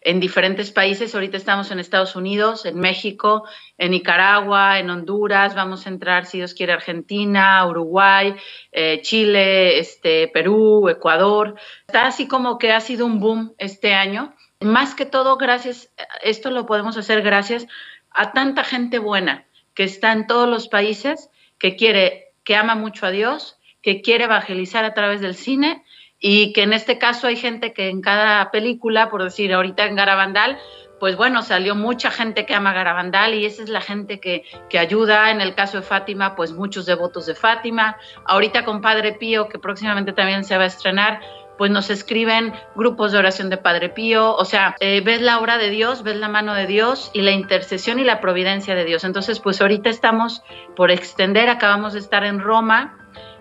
En 0.00 0.20
diferentes 0.20 0.70
países, 0.70 1.14
ahorita 1.14 1.36
estamos 1.36 1.70
en 1.70 1.78
Estados 1.78 2.16
Unidos, 2.16 2.66
en 2.66 2.78
México, 2.78 3.44
en 3.76 3.92
Nicaragua, 3.92 4.78
en 4.78 4.90
Honduras, 4.90 5.54
vamos 5.54 5.86
a 5.86 5.90
entrar, 5.90 6.26
si 6.26 6.38
Dios 6.38 6.54
quiere, 6.54 6.72
Argentina, 6.72 7.66
Uruguay, 7.66 8.34
eh, 8.72 9.00
Chile, 9.02 9.78
este, 9.78 10.28
Perú, 10.28 10.88
Ecuador. 10.88 11.54
Está 11.86 12.06
así 12.06 12.26
como 12.28 12.58
que 12.58 12.72
ha 12.72 12.80
sido 12.80 13.06
un 13.06 13.20
boom 13.20 13.54
este 13.58 13.94
año. 13.94 14.34
Más 14.60 14.94
que 14.94 15.06
todo, 15.06 15.36
gracias, 15.36 15.92
esto 16.22 16.50
lo 16.50 16.66
podemos 16.66 16.96
hacer 16.96 17.22
gracias 17.22 17.66
a 18.10 18.32
tanta 18.32 18.64
gente 18.64 18.98
buena 18.98 19.46
que 19.74 19.84
está 19.84 20.12
en 20.12 20.26
todos 20.26 20.48
los 20.48 20.66
países, 20.66 21.30
que 21.58 21.76
quiere, 21.76 22.32
que 22.42 22.56
ama 22.56 22.74
mucho 22.74 23.06
a 23.06 23.10
Dios, 23.10 23.58
que 23.80 24.02
quiere 24.02 24.24
evangelizar 24.24 24.84
a 24.84 24.94
través 24.94 25.20
del 25.20 25.36
cine 25.36 25.84
y 26.20 26.52
que 26.52 26.62
en 26.62 26.72
este 26.72 26.98
caso 26.98 27.26
hay 27.26 27.36
gente 27.36 27.72
que 27.72 27.88
en 27.88 28.00
cada 28.00 28.50
película, 28.50 29.10
por 29.10 29.22
decir 29.22 29.52
ahorita 29.52 29.86
en 29.86 29.96
Garabandal, 29.96 30.58
pues 30.98 31.16
bueno, 31.16 31.42
salió 31.42 31.74
mucha 31.74 32.10
gente 32.10 32.44
que 32.44 32.54
ama 32.54 32.72
Garabandal 32.72 33.34
y 33.34 33.46
esa 33.46 33.62
es 33.62 33.68
la 33.68 33.80
gente 33.80 34.18
que, 34.18 34.44
que, 34.68 34.78
ayuda. 34.78 35.30
En 35.30 35.40
el 35.40 35.54
caso 35.54 35.76
de 35.78 35.82
Fátima, 35.84 36.34
pues 36.34 36.52
muchos 36.52 36.86
devotos 36.86 37.26
de 37.26 37.36
Fátima. 37.36 37.96
Ahorita 38.24 38.64
con 38.64 38.80
Padre 38.80 39.12
Pío, 39.12 39.48
que 39.48 39.60
próximamente 39.60 40.12
también 40.12 40.42
se 40.42 40.56
va 40.56 40.64
a 40.64 40.66
estrenar, 40.66 41.20
pues 41.56 41.70
nos 41.70 41.90
escriben 41.90 42.52
grupos 42.74 43.12
de 43.12 43.18
oración 43.18 43.50
de 43.50 43.56
Padre 43.56 43.88
Pío, 43.88 44.34
o 44.34 44.44
sea, 44.44 44.76
eh, 44.80 45.02
ves 45.04 45.20
la 45.20 45.40
obra 45.40 45.58
de 45.58 45.70
Dios, 45.70 46.04
ves 46.04 46.16
la 46.16 46.28
mano 46.28 46.54
de 46.54 46.66
Dios 46.66 47.10
y 47.12 47.22
la 47.22 47.32
intercesión 47.32 47.98
y 47.98 48.04
la 48.04 48.20
providencia 48.20 48.74
de 48.74 48.84
Dios. 48.84 49.04
Entonces, 49.04 49.40
pues 49.40 49.60
ahorita 49.60 49.90
estamos 49.90 50.42
por 50.76 50.90
extender, 50.90 51.48
acabamos 51.48 51.92
de 51.92 51.98
estar 51.98 52.24
en 52.24 52.38
Roma 52.40 52.97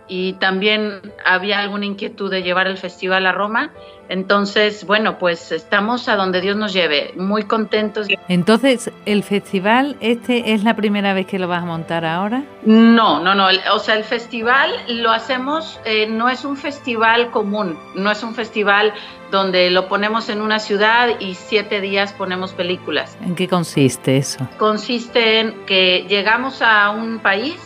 y 0.07 0.33
también 0.33 1.01
había 1.25 1.59
alguna 1.59 1.85
inquietud 1.85 2.31
de 2.31 2.43
llevar 2.43 2.67
el 2.67 2.77
festival 2.77 3.25
a 3.25 3.31
Roma. 3.31 3.71
Entonces, 4.09 4.85
bueno, 4.85 5.17
pues 5.19 5.51
estamos 5.51 6.07
a 6.07 6.15
donde 6.15 6.39
Dios 6.39 6.55
nos 6.55 6.71
lleve, 6.71 7.13
muy 7.17 7.43
contentos. 7.43 8.07
Entonces, 8.29 8.89
¿el 9.05 9.23
festival 9.23 9.97
este 9.99 10.53
es 10.53 10.63
la 10.63 10.77
primera 10.77 11.13
vez 11.13 11.27
que 11.27 11.39
lo 11.39 11.49
vas 11.49 11.63
a 11.63 11.65
montar 11.65 12.05
ahora? 12.05 12.43
No, 12.63 13.19
no, 13.19 13.35
no. 13.35 13.47
O 13.73 13.79
sea, 13.79 13.95
el 13.95 14.05
festival 14.05 14.71
lo 14.87 15.11
hacemos, 15.11 15.79
eh, 15.83 16.07
no 16.07 16.29
es 16.29 16.45
un 16.45 16.55
festival 16.55 17.31
común, 17.31 17.77
no 17.95 18.09
es 18.09 18.23
un 18.23 18.33
festival 18.33 18.93
donde 19.29 19.69
lo 19.71 19.89
ponemos 19.89 20.29
en 20.29 20.41
una 20.41 20.59
ciudad 20.59 21.19
y 21.19 21.35
siete 21.35 21.81
días 21.81 22.13
ponemos 22.13 22.53
películas. 22.53 23.17
¿En 23.21 23.35
qué 23.35 23.49
consiste 23.49 24.15
eso? 24.15 24.47
Consiste 24.57 25.41
en 25.41 25.65
que 25.65 26.05
llegamos 26.07 26.61
a 26.61 26.91
un 26.91 27.19
país 27.19 27.57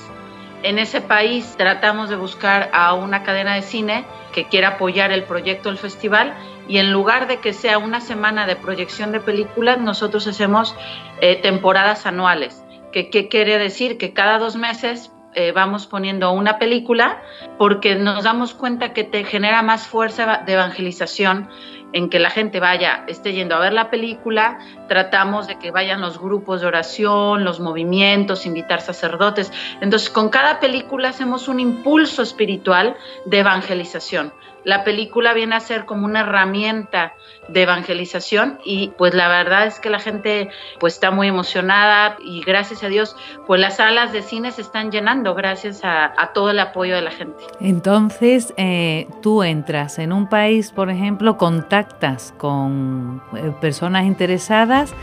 en 0.64 0.80
ese 0.80 1.02
país 1.02 1.56
tratamos 1.58 2.10
de 2.10 2.16
buscar 2.16 2.70
a 2.74 2.94
una 2.94 3.24
cadena 3.24 3.56
de 3.56 3.62
cine 3.62 4.06
que 4.34 4.46
quiera 4.46 4.70
apoyar 4.70 5.12
el 5.12 5.24
proyecto 5.24 5.70
del 5.70 5.78
festival 5.78 6.34
y 6.68 6.78
en 6.78 6.92
lugar 6.92 7.28
de 7.28 7.38
que 7.38 7.54
sea 7.54 7.78
una 7.78 8.02
semana 8.02 8.46
de 8.46 8.56
proyección 8.56 9.12
de 9.12 9.20
películas, 9.20 9.80
nosotros 9.80 10.28
hacemos 10.28 10.76
eh, 11.20 11.36
temporadas 11.42 12.06
anuales. 12.06 12.64
¿Qué, 12.92 13.10
quiere 13.30 13.58
decir? 13.58 13.98
Que 13.98 14.14
cada 14.14 14.38
dos 14.38 14.56
meses 14.56 15.12
eh, 15.34 15.52
vamos 15.54 15.88
poniendo 15.88 16.32
una 16.32 16.60
película 16.60 17.22
porque 17.58 17.96
nos 17.96 18.24
damos 18.24 18.54
cuenta 18.54 18.94
que 18.94 19.04
te 19.04 19.24
genera 19.24 19.62
más 19.62 19.88
fuerza 19.88 20.44
de 20.46 20.54
evangelización 20.54 21.50
en 21.94 22.10
que 22.10 22.20
la 22.20 22.30
gente 22.30 22.60
vaya, 22.60 23.04
esté 23.08 23.34
yendo 23.34 23.56
a 23.56 23.60
ver 23.60 23.74
la 23.74 23.90
película, 23.90 24.60
tratamos 24.88 25.48
de 25.48 25.60
que 25.60 25.72
vayan 25.72 26.02
los 26.02 26.20
grupos 26.20 26.62
de 26.62 26.68
oración, 26.68 27.44
los 27.44 27.60
movimientos, 27.60 28.46
invitar 28.46 28.82
sacerdotes. 28.82 29.52
Entonces, 29.82 30.10
con 30.10 30.30
cada 30.30 30.60
película 30.60 31.10
hacemos 31.10 31.48
un 31.48 31.60
impulso 31.60 32.22
espiritual 32.22 32.96
de 33.26 33.40
evangelización. 33.40 34.34
La 34.64 34.84
película 34.84 35.34
viene 35.34 35.56
a 35.56 35.60
ser 35.60 35.86
como 35.86 36.06
una 36.06 36.22
herramienta 36.22 37.14
de 37.48 37.64
evangelización 37.64 38.60
y 38.64 38.90
pues 38.98 39.14
la 39.14 39.28
verdad 39.28 39.66
es 39.66 39.80
que 39.80 39.90
la 39.90 40.00
gente 40.00 40.50
pues 40.80 40.94
está 40.94 41.10
muy 41.10 41.28
emocionada 41.28 42.18
y 42.24 42.44
gracias 42.44 42.84
a 42.84 42.88
Dios 42.88 43.16
pues 43.48 43.60
las 43.60 43.78
salas 43.78 44.14
de 44.14 44.22
cine 44.22 44.52
se 44.52 44.62
están 44.62 44.92
llenando 44.92 45.34
gracias 45.34 45.82
a, 45.84 46.12
todo 46.34 46.52
el 46.52 46.60
apoyo 46.60 46.96
de 46.96 47.02
la 47.02 47.12
gente. 47.12 47.44
Entonces 47.60 48.54
eh, 48.58 49.08
tú 49.22 49.44
entras 49.44 49.98
en 49.98 50.14
un 50.14 50.30
país, 50.30 50.72
por 50.72 50.90
ejemplo, 50.90 51.38
contactas 51.38 51.81
con 52.38 53.22
eh, 53.36 53.52
personas 53.60 54.06
interesadas 54.06 54.94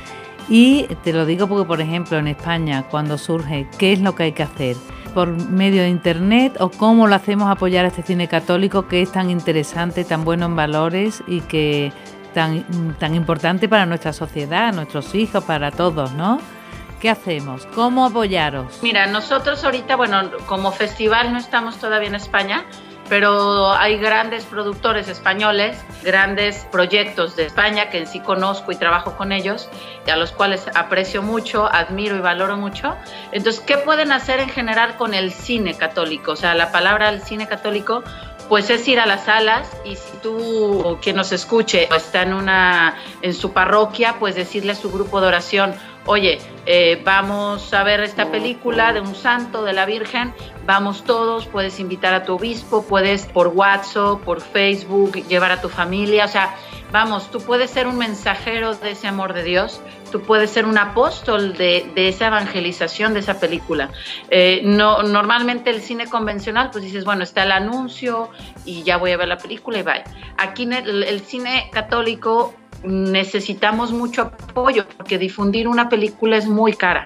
y 0.49 0.85
te 1.04 1.12
lo 1.12 1.26
digo 1.26 1.47
porque, 1.47 1.66
por 1.66 1.80
ejemplo, 1.80 2.16
en 2.16 2.28
España, 2.28 2.85
cuando 2.90 3.18
surge, 3.18 3.68
¿qué 3.78 3.92
es 3.92 4.00
lo 4.00 4.14
que 4.14 4.25
hay 4.25 4.32
que 4.32 4.42
hacer? 4.42 4.76
¿Por 5.12 5.28
medio 5.28 5.82
de 5.82 5.88
Internet 5.88 6.56
o 6.61 6.70
cómo 6.70 7.06
lo 7.06 7.14
hacemos 7.14 7.50
apoyar 7.50 7.85
a 7.85 7.88
este 7.88 8.02
cine 8.02 8.28
católico 8.28 8.88
que 8.88 9.02
es 9.02 9.12
tan 9.12 9.30
interesante, 9.30 10.04
tan 10.04 10.25
bueno 10.25 10.47
en 10.47 10.56
valores 10.56 11.23
y 11.26 11.40
que 11.42 11.92
tan, 12.32 12.64
tan 12.99 13.14
importante 13.14 13.68
para 13.68 13.85
nuestra 13.85 14.12
sociedad, 14.12 14.73
nuestros 14.73 15.14
hijos, 15.14 15.44
para 15.44 15.70
todos, 15.70 16.12
¿no? 16.12 16.38
¿Qué 17.00 17.11
hacemos? 17.11 17.66
¿Cómo 17.75 18.06
apoyaros? 18.06 18.80
Mira, 18.82 19.06
nosotros 19.06 19.62
ahorita, 19.64 19.97
bueno, 19.97 20.30
como 20.47 20.73
festival 20.73 21.32
no 21.32 21.38
estamos 21.38 21.78
todavía 21.78 22.08
en 22.08 22.14
España, 22.16 22.64
pero 23.08 23.72
hay 23.72 23.98
grandes 23.98 24.44
productores 24.44 25.08
españoles, 25.08 25.82
grandes 26.02 26.66
proyectos 26.70 27.36
de 27.36 27.46
España 27.46 27.90
que 27.90 27.98
en 27.98 28.06
sí 28.06 28.20
conozco 28.20 28.72
y 28.72 28.76
trabajo 28.76 29.16
con 29.16 29.32
ellos, 29.32 29.68
y 30.06 30.10
a 30.10 30.16
los 30.16 30.32
cuales 30.32 30.66
aprecio 30.74 31.22
mucho, 31.22 31.66
admiro 31.72 32.16
y 32.16 32.20
valoro 32.20 32.56
mucho. 32.56 32.96
Entonces, 33.32 33.62
¿qué 33.66 33.78
pueden 33.78 34.12
hacer 34.12 34.40
en 34.40 34.48
general 34.48 34.96
con 34.96 35.14
el 35.14 35.32
cine 35.32 35.74
católico? 35.74 36.32
O 36.32 36.36
sea, 36.36 36.54
la 36.54 36.70
palabra 36.72 37.10
del 37.10 37.22
cine 37.22 37.46
católico 37.46 38.02
pues 38.48 38.70
es 38.70 38.86
ir 38.88 38.98
a 38.98 39.06
las 39.06 39.24
salas 39.24 39.68
y 39.84 39.96
si 39.96 40.16
tú 40.22 40.80
o 40.80 40.98
quien 40.98 41.16
nos 41.16 41.32
escuche 41.32 41.88
está 41.94 42.22
en 42.22 42.32
una 42.32 42.96
en 43.20 43.34
su 43.34 43.52
parroquia, 43.52 44.16
pues 44.18 44.34
decirle 44.34 44.72
a 44.72 44.74
su 44.74 44.90
grupo 44.90 45.20
de 45.20 45.26
oración, 45.26 45.74
oye, 46.08 46.38
eh, 46.64 47.00
vamos 47.04 47.72
a 47.74 47.82
ver 47.84 48.00
esta 48.00 48.30
película 48.30 48.94
de 48.94 49.00
un 49.00 49.14
santo, 49.14 49.62
de 49.62 49.74
la 49.74 49.84
Virgen, 49.84 50.32
vamos 50.64 51.04
todos, 51.04 51.46
puedes 51.46 51.78
invitar 51.80 52.14
a 52.14 52.24
tu 52.24 52.34
obispo, 52.34 52.82
puedes 52.82 53.26
por 53.26 53.48
WhatsApp, 53.48 54.20
por 54.20 54.40
Facebook, 54.40 55.12
llevar 55.28 55.52
a 55.52 55.60
tu 55.60 55.68
familia, 55.68 56.24
o 56.24 56.28
sea, 56.28 56.56
vamos, 56.90 57.30
tú 57.30 57.40
puedes 57.40 57.70
ser 57.70 57.86
un 57.86 57.98
mensajero 57.98 58.74
de 58.74 58.92
ese 58.92 59.06
amor 59.06 59.34
de 59.34 59.42
Dios, 59.42 59.82
tú 60.10 60.22
puedes 60.22 60.50
ser 60.50 60.64
un 60.64 60.78
apóstol 60.78 61.52
de, 61.52 61.92
esa 61.94 62.28
evangelización 62.28 63.12
de 63.12 63.20
esa 63.20 63.38
película. 63.38 63.90
Eh, 64.30 64.62
no, 64.64 65.02
normalmente 65.02 65.68
el 65.68 65.82
cine 65.82 66.06
convencional, 66.06 66.70
pues 66.70 66.84
dices, 66.84 67.04
bueno, 67.04 67.22
está 67.22 67.42
el 67.42 67.52
anuncio 67.52 68.30
y 68.64 68.82
ya 68.82 68.96
voy 68.96 69.12
a 69.12 69.18
ver 69.18 69.28
la 69.28 69.36
película 69.36 69.78
y 69.78 69.82
vaya. 69.82 70.04
Aquí 70.38 70.66
el 70.72 71.20
cine 71.20 71.68
católico 71.70 72.54
necesitamos 72.85 73.92
mucho 73.92 74.23
apoyo 74.23 74.87
porque 74.97 75.18
difundir 75.18 75.68
una 75.68 75.88
película 75.88 76.37
es 76.37 76.47
muy 76.47 76.73
cara, 76.73 77.04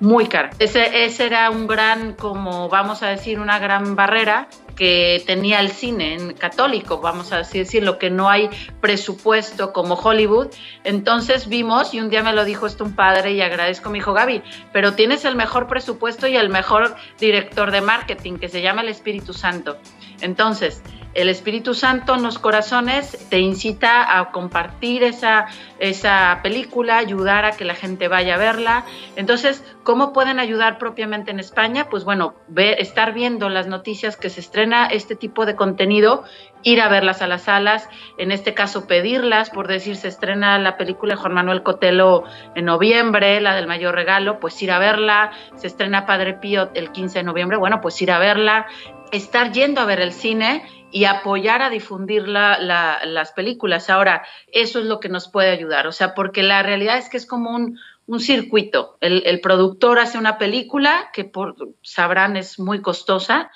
muy 0.00 0.26
cara. 0.26 0.50
Ese, 0.58 1.24
era 1.24 1.50
un 1.50 1.66
gran, 1.66 2.14
como 2.14 2.68
vamos 2.68 3.02
a 3.02 3.08
decir, 3.08 3.40
una 3.40 3.58
gran 3.58 3.96
barrera 3.96 4.48
que 4.76 5.22
tenía 5.24 5.60
el 5.60 5.70
cine 5.70 6.14
en 6.14 6.34
católico, 6.34 7.00
vamos 7.00 7.32
a 7.32 7.38
así 7.38 7.58
decirlo, 7.58 7.98
que 7.98 8.10
no 8.10 8.28
hay 8.28 8.50
presupuesto 8.80 9.72
como 9.72 9.94
Hollywood. 9.94 10.48
Entonces 10.82 11.48
vimos, 11.48 11.94
y 11.94 12.00
un 12.00 12.10
día 12.10 12.22
me 12.22 12.32
lo 12.32 12.44
dijo 12.44 12.66
esto 12.66 12.84
un 12.84 12.94
padre 12.94 13.32
y 13.32 13.40
agradezco 13.40 13.90
mi 13.90 13.98
hijo 13.98 14.12
Gaby, 14.12 14.42
pero 14.72 14.94
tienes 14.94 15.24
el 15.24 15.36
mejor 15.36 15.68
presupuesto 15.68 16.26
y 16.26 16.36
el 16.36 16.48
mejor 16.48 16.96
director 17.20 17.70
de 17.70 17.80
marketing 17.80 18.38
que 18.38 18.48
se 18.48 18.62
llama 18.62 18.82
el 18.82 18.88
Espíritu 18.88 19.32
Santo. 19.32 19.78
Entonces, 20.20 20.82
el 21.14 21.28
Espíritu 21.28 21.74
Santo 21.74 22.14
en 22.14 22.22
los 22.22 22.38
corazones 22.38 23.28
te 23.30 23.38
incita 23.38 24.18
a 24.18 24.30
compartir 24.30 25.02
esa, 25.04 25.46
esa 25.78 26.40
película, 26.42 26.98
ayudar 26.98 27.44
a 27.44 27.52
que 27.52 27.64
la 27.64 27.74
gente 27.74 28.08
vaya 28.08 28.34
a 28.34 28.38
verla. 28.38 28.84
Entonces, 29.16 29.64
¿cómo 29.84 30.12
pueden 30.12 30.38
ayudar 30.40 30.78
propiamente 30.78 31.30
en 31.30 31.38
España? 31.38 31.88
Pues 31.88 32.04
bueno, 32.04 32.34
estar 32.56 33.14
viendo 33.14 33.48
las 33.48 33.66
noticias 33.66 34.16
que 34.16 34.30
se 34.30 34.40
estrena 34.40 34.86
este 34.86 35.14
tipo 35.14 35.46
de 35.46 35.54
contenido, 35.54 36.24
ir 36.62 36.80
a 36.80 36.88
verlas 36.88 37.22
a 37.22 37.26
las 37.26 37.42
salas, 37.42 37.88
en 38.18 38.32
este 38.32 38.54
caso 38.54 38.86
pedirlas, 38.86 39.50
por 39.50 39.68
decir, 39.68 39.96
se 39.96 40.08
estrena 40.08 40.58
la 40.58 40.76
película 40.76 41.14
de 41.14 41.20
Juan 41.20 41.34
Manuel 41.34 41.62
Cotelo 41.62 42.24
en 42.54 42.64
noviembre, 42.64 43.40
la 43.40 43.54
del 43.54 43.66
mayor 43.66 43.94
regalo, 43.94 44.40
pues 44.40 44.60
ir 44.62 44.72
a 44.72 44.78
verla, 44.78 45.30
se 45.56 45.66
estrena 45.66 46.06
Padre 46.06 46.34
Pío 46.34 46.70
el 46.74 46.90
15 46.90 47.20
de 47.20 47.24
noviembre, 47.24 47.58
bueno, 47.58 47.80
pues 47.80 48.00
ir 48.02 48.10
a 48.10 48.18
verla, 48.18 48.66
estar 49.12 49.52
yendo 49.52 49.80
a 49.80 49.84
ver 49.84 50.00
el 50.00 50.12
cine 50.12 50.64
y 50.94 51.06
apoyar 51.06 51.60
a 51.60 51.70
difundir 51.70 52.28
las 52.28 53.32
películas. 53.32 53.90
Ahora, 53.90 54.24
eso 54.46 54.78
es 54.78 54.84
lo 54.84 55.00
que 55.00 55.08
nos 55.08 55.28
puede 55.28 55.50
ayudar, 55.50 55.88
o 55.88 55.92
sea, 55.92 56.14
porque 56.14 56.44
la 56.44 56.62
realidad 56.62 56.96
es 56.98 57.08
que 57.08 57.16
es 57.16 57.26
como 57.26 57.50
un, 57.50 57.80
circuito. 58.20 58.96
El, 59.00 59.24
el, 59.26 59.40
productor 59.40 59.98
hace 59.98 60.18
una 60.18 60.38
película 60.38 61.10
que 61.12 61.24
por, 61.24 61.56
sabrán 61.82 62.36
es 62.36 62.60
muy 62.60 62.80
costosa 62.80 63.50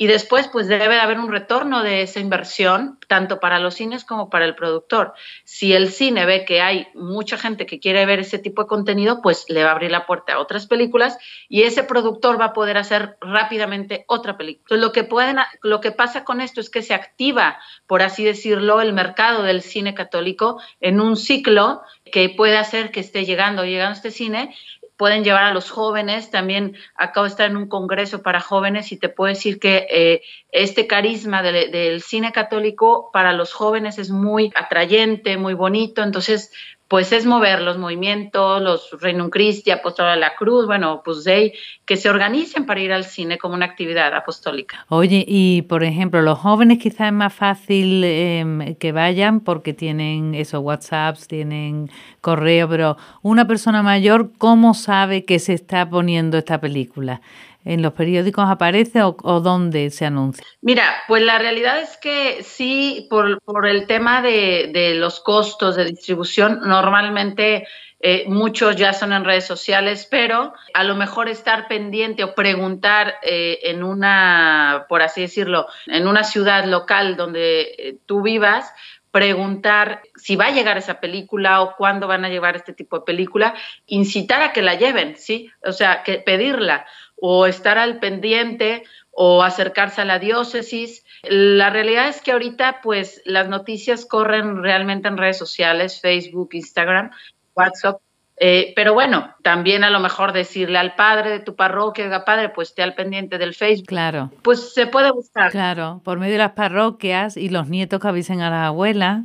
y 0.00 0.06
después, 0.06 0.48
pues 0.48 0.66
debe 0.66 0.94
de 0.94 1.00
haber 1.00 1.18
un 1.18 1.30
retorno 1.30 1.82
de 1.82 2.00
esa 2.00 2.20
inversión, 2.20 2.98
tanto 3.06 3.38
para 3.38 3.58
los 3.58 3.74
cines 3.74 4.02
como 4.02 4.30
para 4.30 4.46
el 4.46 4.54
productor. 4.54 5.12
Si 5.44 5.74
el 5.74 5.92
cine 5.92 6.24
ve 6.24 6.46
que 6.46 6.62
hay 6.62 6.88
mucha 6.94 7.36
gente 7.36 7.66
que 7.66 7.80
quiere 7.80 8.06
ver 8.06 8.20
ese 8.20 8.38
tipo 8.38 8.62
de 8.62 8.68
contenido, 8.68 9.20
pues 9.20 9.44
le 9.50 9.62
va 9.62 9.68
a 9.68 9.72
abrir 9.72 9.90
la 9.90 10.06
puerta 10.06 10.32
a 10.32 10.38
otras 10.38 10.66
películas 10.66 11.18
y 11.50 11.64
ese 11.64 11.82
productor 11.82 12.40
va 12.40 12.46
a 12.46 12.52
poder 12.54 12.78
hacer 12.78 13.18
rápidamente 13.20 14.06
otra 14.08 14.38
película. 14.38 14.62
Entonces, 14.70 14.86
lo 14.86 14.92
que, 14.92 15.04
pueden, 15.04 15.36
lo 15.62 15.82
que 15.82 15.92
pasa 15.92 16.24
con 16.24 16.40
esto 16.40 16.62
es 16.62 16.70
que 16.70 16.80
se 16.80 16.94
activa, 16.94 17.60
por 17.86 18.00
así 18.00 18.24
decirlo, 18.24 18.80
el 18.80 18.94
mercado 18.94 19.42
del 19.42 19.60
cine 19.60 19.92
católico 19.92 20.62
en 20.80 20.98
un 21.02 21.18
ciclo 21.18 21.82
que 22.10 22.30
puede 22.30 22.56
hacer 22.56 22.90
que 22.90 23.00
esté 23.00 23.26
llegando, 23.26 23.66
llegando 23.66 23.96
este 23.96 24.10
cine 24.10 24.56
pueden 25.00 25.24
llevar 25.24 25.44
a 25.44 25.54
los 25.54 25.70
jóvenes. 25.70 26.30
También 26.30 26.76
acabo 26.94 27.24
de 27.24 27.30
estar 27.30 27.50
en 27.50 27.56
un 27.56 27.68
congreso 27.68 28.20
para 28.22 28.38
jóvenes 28.38 28.92
y 28.92 28.98
te 28.98 29.08
puedo 29.08 29.30
decir 29.30 29.58
que 29.58 29.86
eh, 29.90 30.20
este 30.52 30.86
carisma 30.86 31.42
del 31.42 32.02
cine 32.02 32.32
católico 32.32 33.08
para 33.10 33.32
los 33.32 33.54
jóvenes 33.54 33.96
es 33.96 34.10
muy 34.10 34.52
atrayente, 34.54 35.38
muy 35.38 35.54
bonito. 35.54 36.02
Entonces, 36.02 36.52
pues 36.90 37.12
es 37.12 37.24
mover 37.24 37.62
los 37.62 37.78
movimientos, 37.78 38.60
los 38.60 39.00
Reino 39.00 39.30
Christi, 39.30 39.70
Apóstol 39.70 40.10
de 40.10 40.16
la 40.16 40.34
Cruz, 40.34 40.66
bueno, 40.66 41.02
pues 41.04 41.22
de 41.22 41.52
que 41.84 41.96
se 41.96 42.10
organicen 42.10 42.66
para 42.66 42.80
ir 42.80 42.92
al 42.92 43.04
cine 43.04 43.38
como 43.38 43.54
una 43.54 43.66
actividad 43.66 44.12
apostólica. 44.12 44.84
Oye, 44.88 45.24
y 45.24 45.62
por 45.62 45.84
ejemplo, 45.84 46.20
los 46.20 46.40
jóvenes 46.40 46.78
quizás 46.78 47.06
es 47.06 47.12
más 47.12 47.32
fácil 47.32 48.02
em, 48.02 48.74
que 48.74 48.90
vayan 48.90 49.38
porque 49.38 49.72
tienen 49.72 50.34
esos 50.34 50.62
WhatsApps, 50.64 51.28
tienen 51.28 51.92
correo, 52.20 52.68
pero 52.68 52.96
una 53.22 53.46
persona 53.46 53.84
mayor, 53.84 54.32
¿cómo 54.36 54.74
sabe 54.74 55.24
que 55.24 55.38
se 55.38 55.54
está 55.54 55.88
poniendo 55.88 56.38
esta 56.38 56.60
película? 56.60 57.20
En 57.64 57.82
los 57.82 57.92
periódicos 57.92 58.44
aparece 58.48 59.02
o, 59.02 59.12
dónde 59.40 59.90
se 59.90 60.06
anuncia? 60.06 60.44
Mira, 60.62 60.84
pues 61.08 61.22
la 61.22 61.38
realidad 61.38 61.80
es 61.80 61.96
que 61.96 62.42
sí, 62.42 63.06
por, 63.10 63.40
por 63.42 63.66
el 63.66 63.86
tema 63.86 64.22
de, 64.22 64.70
de, 64.72 64.94
los 64.94 65.20
costos 65.20 65.76
de 65.76 65.84
distribución, 65.84 66.60
normalmente 66.64 67.66
eh, 68.02 68.24
muchos 68.28 68.76
ya 68.76 68.94
son 68.94 69.12
en 69.12 69.26
redes 69.26 69.44
sociales, 69.44 70.08
pero 70.10 70.54
a 70.72 70.84
lo 70.84 70.94
mejor 70.94 71.28
estar 71.28 71.68
pendiente 71.68 72.24
o 72.24 72.34
preguntar 72.34 73.16
eh, 73.22 73.58
en 73.64 73.82
una, 73.82 74.86
por 74.88 75.02
así 75.02 75.20
decirlo, 75.20 75.66
en 75.86 76.08
una 76.08 76.24
ciudad 76.24 76.64
local 76.64 77.16
donde 77.16 77.60
eh, 77.60 77.96
tú 78.06 78.22
vivas, 78.22 78.72
preguntar 79.10 80.00
si 80.16 80.34
va 80.36 80.46
a 80.46 80.50
llegar 80.50 80.78
esa 80.78 80.98
película 80.98 81.60
o 81.60 81.76
cuándo 81.76 82.06
van 82.06 82.24
a 82.24 82.30
llevar 82.30 82.56
este 82.56 82.72
tipo 82.72 83.00
de 83.00 83.04
película, 83.04 83.54
incitar 83.86 84.40
a 84.40 84.52
que 84.52 84.62
la 84.62 84.76
lleven, 84.76 85.16
¿sí? 85.16 85.50
O 85.62 85.72
sea, 85.72 86.02
que 86.02 86.18
pedirla 86.18 86.86
o 87.20 87.46
estar 87.46 87.78
al 87.78 87.98
pendiente 87.98 88.84
o 89.12 89.42
acercarse 89.42 90.00
a 90.00 90.04
la 90.04 90.18
diócesis. 90.18 91.04
La 91.22 91.70
realidad 91.70 92.08
es 92.08 92.22
que 92.22 92.32
ahorita 92.32 92.80
pues 92.82 93.22
las 93.24 93.48
noticias 93.48 94.06
corren 94.06 94.62
realmente 94.62 95.08
en 95.08 95.18
redes 95.18 95.38
sociales, 95.38 96.00
Facebook, 96.00 96.50
Instagram, 96.52 97.10
WhatsApp. 97.54 98.00
Eh, 98.42 98.72
pero 98.74 98.94
bueno, 98.94 99.34
también 99.42 99.84
a 99.84 99.90
lo 99.90 100.00
mejor 100.00 100.32
decirle 100.32 100.78
al 100.78 100.94
padre 100.94 101.28
de 101.28 101.40
tu 101.40 101.56
parroquia, 101.56 102.06
oiga 102.06 102.24
padre, 102.24 102.48
pues 102.48 102.70
esté 102.70 102.82
al 102.82 102.94
pendiente 102.94 103.36
del 103.36 103.54
Facebook. 103.54 103.88
Claro. 103.88 104.30
Pues 104.40 104.72
se 104.72 104.86
puede 104.86 105.10
buscar. 105.10 105.50
Claro, 105.50 106.00
por 106.02 106.18
medio 106.18 106.32
de 106.32 106.38
las 106.38 106.52
parroquias 106.52 107.36
y 107.36 107.50
los 107.50 107.68
nietos 107.68 108.00
que 108.00 108.08
avisen 108.08 108.40
a 108.40 108.48
la 108.48 108.66
abuela. 108.68 109.24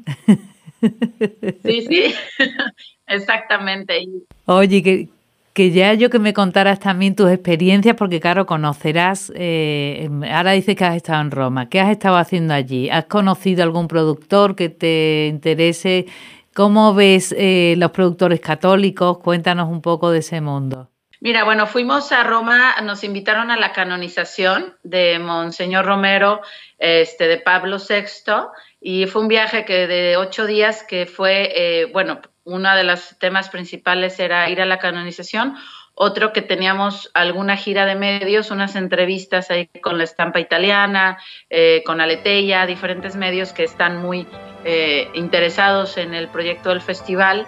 Sí, 1.64 1.82
sí, 1.88 2.14
exactamente. 3.08 4.06
Oye, 4.46 4.84
que, 4.84 5.10
que 5.56 5.72
ya 5.72 5.94
yo 5.94 6.10
que 6.10 6.20
me 6.20 6.34
contaras 6.34 6.82
también 6.82 7.16
tus 7.16 7.32
experiencias, 7.32 7.96
porque 7.96 8.20
claro, 8.20 8.46
conocerás, 8.46 9.32
eh, 9.36 10.10
ahora 10.30 10.52
dices 10.52 10.76
que 10.76 10.84
has 10.84 10.98
estado 10.98 11.22
en 11.22 11.32
Roma, 11.32 11.70
¿qué 11.70 11.80
has 11.80 11.92
estado 11.92 12.18
haciendo 12.18 12.54
allí? 12.54 12.90
¿Has 12.90 13.06
conocido 13.06 13.64
algún 13.64 13.88
productor 13.88 14.58
que 14.58 14.68
te 14.68 15.28
interese? 15.30 16.08
¿Cómo 16.54 16.94
ves 16.94 17.34
eh, 17.38 17.76
los 17.78 17.92
productores 17.92 18.42
católicos? 18.42 19.20
Cuéntanos 19.20 19.70
un 19.70 19.82
poco 19.82 20.12
de 20.12 20.20
ese 20.20 20.42
mundo. 20.42 20.90
Mira, 21.22 21.46
bueno, 21.46 21.68
fuimos 21.68 22.12
a 22.12 22.26
Roma, 22.26 22.76
nos 22.84 23.06
invitaron 23.06 23.50
a 23.50 23.56
la 23.56 23.72
canonización 23.72 24.76
de 24.84 25.20
Monseñor 25.20 25.86
Romero, 25.86 26.42
este, 26.80 27.30
de 27.30 27.38
Pablo 27.38 27.78
VI, 27.78 28.50
y 28.82 29.06
fue 29.06 29.22
un 29.22 29.30
viaje 29.30 29.64
que 29.64 29.88
de 29.88 30.18
ocho 30.18 30.46
días 30.46 30.84
que 30.84 31.06
fue, 31.06 31.52
eh, 31.56 31.86
bueno, 31.86 32.20
uno 32.46 32.76
de 32.76 32.84
los 32.84 33.18
temas 33.20 33.50
principales 33.50 34.20
era 34.20 34.50
ir 34.50 34.62
a 34.62 34.66
la 34.66 34.80
canonización, 34.80 35.56
otro 35.96 36.34
que 36.34 36.42
teníamos 36.42 37.10
alguna 37.14 37.56
gira 37.56 37.86
de 37.86 37.96
medios, 37.96 38.52
unas 38.52 38.76
entrevistas 38.76 39.50
ahí 39.50 39.68
con 39.82 39.98
la 39.98 40.04
estampa 40.04 40.42
italiana, 40.42 41.18
eh, 41.50 41.84
con 41.86 42.02
Aleteia, 42.02 42.66
diferentes 42.66 43.16
medios 43.16 43.54
que 43.54 43.64
están 43.64 44.02
muy 44.02 44.28
eh, 44.66 45.10
interesados 45.14 45.98
en 45.98 46.14
el 46.14 46.28
proyecto 46.28 46.70
del 46.70 46.82
festival, 46.82 47.48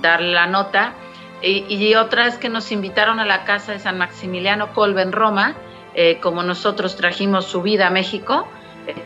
darle 0.00 0.32
la 0.32 0.46
nota. 0.46 0.94
Y, 1.42 1.66
y, 1.68 1.94
otras 1.94 2.38
que 2.38 2.48
nos 2.48 2.72
invitaron 2.72 3.20
a 3.20 3.26
la 3.26 3.44
casa 3.44 3.72
de 3.72 3.78
San 3.78 3.98
Maximiliano 3.98 4.72
Colbe 4.72 5.02
en 5.02 5.12
Roma, 5.12 5.54
eh, 5.94 6.18
como 6.20 6.42
nosotros 6.42 6.96
trajimos 6.96 7.44
su 7.44 7.60
vida 7.60 7.88
a 7.88 7.90
México, 7.90 8.48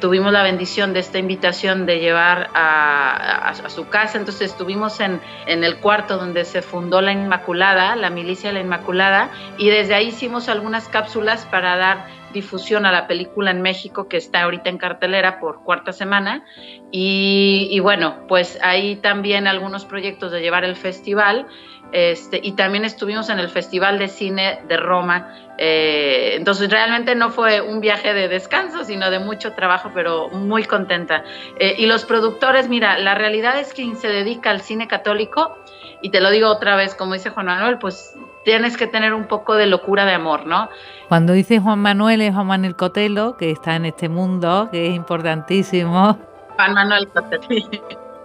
tuvimos 0.01 0.33
la 0.33 0.43
bendición 0.43 0.93
de 0.93 1.01
esta 1.01 1.19
invitación 1.19 1.87
de 1.87 2.01
llevar 2.01 2.51
a, 2.55 3.53
su 3.69 3.89
casa, 3.89 4.19
entonces 4.19 4.51
estuvimos 4.51 5.01
en, 5.01 5.21
en, 5.47 5.63
el 5.65 5.79
cuarto 5.79 6.17
donde 6.17 6.45
se 6.45 6.63
fundó 6.63 7.01
la 7.01 7.13
Inmaculada, 7.13 7.97
la 7.97 8.11
milicia 8.11 8.51
de 8.51 8.55
la 8.55 8.61
Inmaculada, 8.61 9.31
y 9.57 9.69
desde 9.69 9.95
ahí 9.95 10.09
hicimos 10.09 10.49
algunas 10.49 10.89
cápsulas 10.89 11.47
para 11.47 11.77
dar 11.77 12.18
difusión 12.33 12.87
a 12.87 12.93
la 12.93 13.07
película 13.07 13.51
en 13.51 13.63
México 13.63 14.09
que 14.09 14.17
está 14.17 14.43
ahorita 14.43 14.71
en 14.71 14.79
cartelera 14.79 15.41
por 15.41 15.63
cuarta 15.65 15.93
semana 15.93 16.45
y, 16.91 17.79
bueno 17.81 18.27
pues 18.29 18.59
ahí 18.63 18.97
también 18.97 19.47
algunos 19.47 19.85
proyectos 19.85 20.33
de 20.33 20.41
llevar 20.41 20.65
el 20.65 20.77
festival 20.77 21.47
este, 21.91 22.41
y 22.43 22.53
también 22.53 22.85
estuvimos 22.85 23.31
en 23.31 23.39
el 23.39 23.49
Festival 23.49 23.99
de 23.99 24.09
Cine 24.09 24.61
de 24.69 24.77
Roma. 24.77 25.35
Eh, 25.57 26.35
entonces 26.35 26.71
realmente 26.71 27.15
no 27.15 27.31
fue 27.31 27.63
un 27.63 27.81
viaje 27.81 28.13
de 28.13 28.29
descanso, 28.29 28.85
sino 28.85 29.11
de 29.11 29.19
mucho 29.19 29.55
trabajo, 29.55 29.91
pero 29.95 30.29
muy 30.29 30.65
contenta. 30.65 31.25
Eh, 31.59 31.77
y 31.79 31.87
los 31.87 32.05
productores, 32.05 32.69
mira, 32.69 32.99
la 32.99 33.15
realidad 33.15 33.59
es 33.59 33.73
quien 33.73 33.97
se 33.97 34.09
dedica 34.09 34.51
al 34.51 34.61
cine 34.61 34.87
católico, 34.87 35.57
y 36.01 36.11
te 36.11 36.21
lo 36.21 36.31
digo 36.31 36.49
otra 36.49 36.77
vez, 36.77 36.95
como 36.95 37.15
dice 37.15 37.31
Juan 37.31 37.47
Manuel, 37.47 37.79
pues 37.79 38.15
tienes 38.49 38.79
que 38.79 38.87
tener 38.87 39.13
un 39.13 39.27
poco 39.27 39.57
de 39.57 39.67
locura 39.67 40.07
de 40.07 40.15
amor, 40.15 40.47
¿no? 40.47 40.71
Cuando 41.09 41.35
dice 41.35 41.61
Juan 41.61 41.81
Manuel 41.81 42.23
es 42.23 42.33
Juan 42.33 42.47
Manuel 42.47 42.77
Cotelo, 42.77 43.37
que 43.37 43.51
está 43.51 43.77
en 43.77 43.85
este 43.85 44.09
mundo, 44.09 44.71
que 44.73 44.89
es 44.89 44.95
importantísimo. 44.95 46.19
Juan 46.57 46.73
Manuel 46.73 47.09
Cotelo. 47.09 47.47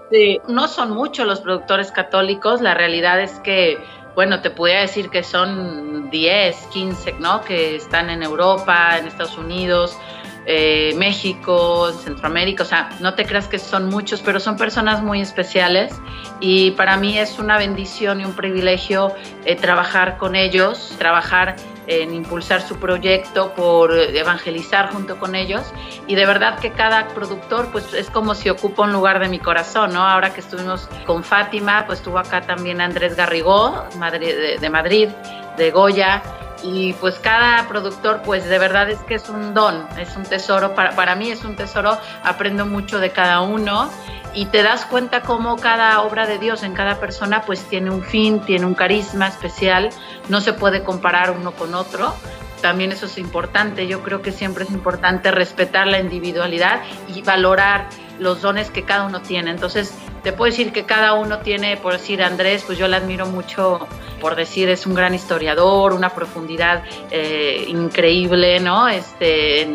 Sí, 0.10 0.40
no 0.48 0.70
son 0.70 0.92
muchos 0.92 1.28
los 1.28 1.42
productores 1.42 1.92
católicos, 1.92 2.62
la 2.62 2.74
realidad 2.74 3.20
es 3.20 3.42
que, 3.42 3.78
bueno, 4.16 4.40
te 4.40 4.50
podría 4.50 4.80
decir 4.80 5.10
que 5.10 5.24
son 5.24 6.10
10, 6.10 6.68
15, 6.68 7.16
¿no? 7.20 7.42
Que 7.42 7.76
están 7.76 8.10
en 8.10 8.24
Europa, 8.24 8.98
en 8.98 9.08
Estados 9.08 9.38
Unidos, 9.38 9.98
eh, 10.46 10.94
México, 10.98 11.92
Centroamérica, 11.92 12.64
o 12.64 12.66
sea, 12.66 12.90
no 13.00 13.14
te 13.14 13.26
creas 13.26 13.48
que 13.48 13.60
son 13.60 13.90
muchos, 13.90 14.22
pero 14.22 14.40
son 14.40 14.58
personas 14.58 15.02
muy 15.02 15.22
especiales 15.22 15.94
y 16.40 16.72
para 16.72 16.98
mí 16.98 17.18
es 17.18 17.40
una 17.40 17.58
bendición 17.58 18.20
y 18.22 18.26
un 18.26 18.34
privilegio 18.34 19.14
eh, 19.46 19.56
trabajar 19.56 20.18
con 20.18 20.36
ellos, 20.36 20.96
trabajar 20.98 21.56
en 21.88 22.14
impulsar 22.14 22.62
su 22.62 22.78
proyecto, 22.78 23.54
por 23.54 23.94
evangelizar 23.94 24.92
junto 24.92 25.18
con 25.20 25.36
ellos. 25.36 25.74
Y 26.08 26.16
de 26.16 26.26
verdad 26.26 26.60
que 26.60 26.72
cada 26.72 27.08
productor 27.10 27.70
pues 27.72 27.94
es 27.94 28.10
como 28.10 28.36
si 28.36 28.50
ocupa 28.50 28.84
un 28.84 28.94
lugar 28.94 29.20
de 29.20 29.30
mi 29.30 29.40
corazón, 29.40 29.94
¿no? 29.94 30.02
Ahora 30.02 30.34
que 30.34 30.42
estuvimos 30.42 30.88
con 31.06 31.24
Fátima, 31.24 31.86
pues 31.86 32.00
estuvo 32.00 32.20
acá 32.20 32.42
también 32.42 32.82
Andrés 32.82 33.16
Garrigó, 33.16 33.86
de, 33.92 34.70
Madrid, 34.70 35.10
de 35.58 35.72
Goya, 35.72 36.22
y 36.64 36.94
pues 36.94 37.20
cada 37.20 37.68
productor 37.68 38.22
pues 38.24 38.46
de 38.46 38.58
verdad 38.58 38.90
es 38.90 39.00
que 39.00 39.16
es 39.16 39.30
un 39.30 39.54
don, 39.54 39.86
es 40.00 40.16
un 40.16 40.24
tesoro, 40.24 40.74
para, 40.74 40.96
para 40.96 41.16
mí 41.16 41.30
es 41.30 41.44
un 41.44 41.56
tesoro, 41.56 41.98
aprendo 42.24 42.66
mucho 42.66 43.00
de 43.00 43.12
cada 43.12 43.42
uno 43.42 43.90
y 44.34 44.46
te 44.48 44.64
das 44.64 44.86
cuenta 44.86 45.22
cómo 45.22 45.58
cada 45.58 46.02
obra 46.02 46.26
de 46.26 46.40
Dios 46.40 46.64
en 46.64 46.74
cada 46.74 47.00
persona 47.00 47.44
pues 47.44 47.64
tiene 47.66 47.92
un 47.92 48.04
fin, 48.04 48.40
tiene 48.40 48.66
un 48.66 48.74
carisma 48.74 49.28
especial, 49.28 49.90
no 50.30 50.42
se 50.42 50.54
puede 50.54 50.84
comparar 50.84 51.32
uno 51.32 51.52
con 51.52 51.76
otro. 51.76 52.14
También 52.62 52.94
eso 52.94 53.08
es 53.08 53.18
importante, 53.18 53.88
yo 53.88 54.02
creo 54.04 54.22
que 54.22 54.32
siempre 54.32 54.64
es 54.64 54.72
importante 54.72 55.32
respetar 55.32 55.86
la 55.86 56.00
individualidad 56.00 56.82
y 57.14 57.22
valorar 57.22 57.90
los 58.24 58.42
dones 58.42 58.72
que 58.72 58.84
cada 58.84 59.04
uno 59.06 59.22
tiene. 59.22 59.52
Entonces, 59.52 59.94
te 60.24 60.32
puedo 60.32 60.50
decir 60.50 60.72
que 60.72 60.86
cada 60.86 61.14
uno 61.14 61.40
tiene, 61.40 61.78
por 61.78 61.94
decir 61.94 62.24
Andrés, 62.24 62.64
pues 62.66 62.78
yo 62.78 62.88
le 62.88 62.96
admiro 62.96 63.26
mucho, 63.26 63.88
por 64.22 64.36
decir, 64.36 64.70
es 64.70 64.86
un 64.88 64.96
gran 64.96 65.14
historiador, 65.14 65.94
una 65.94 66.10
profundidad 66.10 66.84
eh, 67.12 67.66
increíble, 67.68 68.60
¿no? 68.62 68.88
Este, 68.88 69.68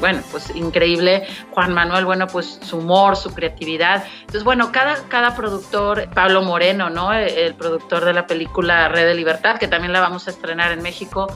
bueno, 0.00 0.20
pues 0.32 0.54
increíble. 0.54 1.26
Juan 1.52 1.72
Manuel, 1.72 2.04
bueno, 2.04 2.26
pues 2.26 2.58
su 2.62 2.78
humor, 2.78 3.16
su 3.16 3.32
creatividad. 3.32 4.04
Entonces, 4.20 4.42
bueno, 4.42 4.72
cada, 4.72 4.96
cada 5.08 5.36
productor, 5.36 6.10
Pablo 6.12 6.42
Moreno, 6.42 6.90
¿no? 6.90 7.12
El 7.12 7.54
productor 7.54 8.04
de 8.04 8.12
la 8.12 8.26
película 8.26 8.88
Red 8.88 9.06
de 9.06 9.14
Libertad, 9.14 9.58
que 9.58 9.68
también 9.68 9.92
la 9.92 10.00
vamos 10.00 10.26
a 10.26 10.30
estrenar 10.30 10.72
en 10.72 10.82
México 10.82 11.28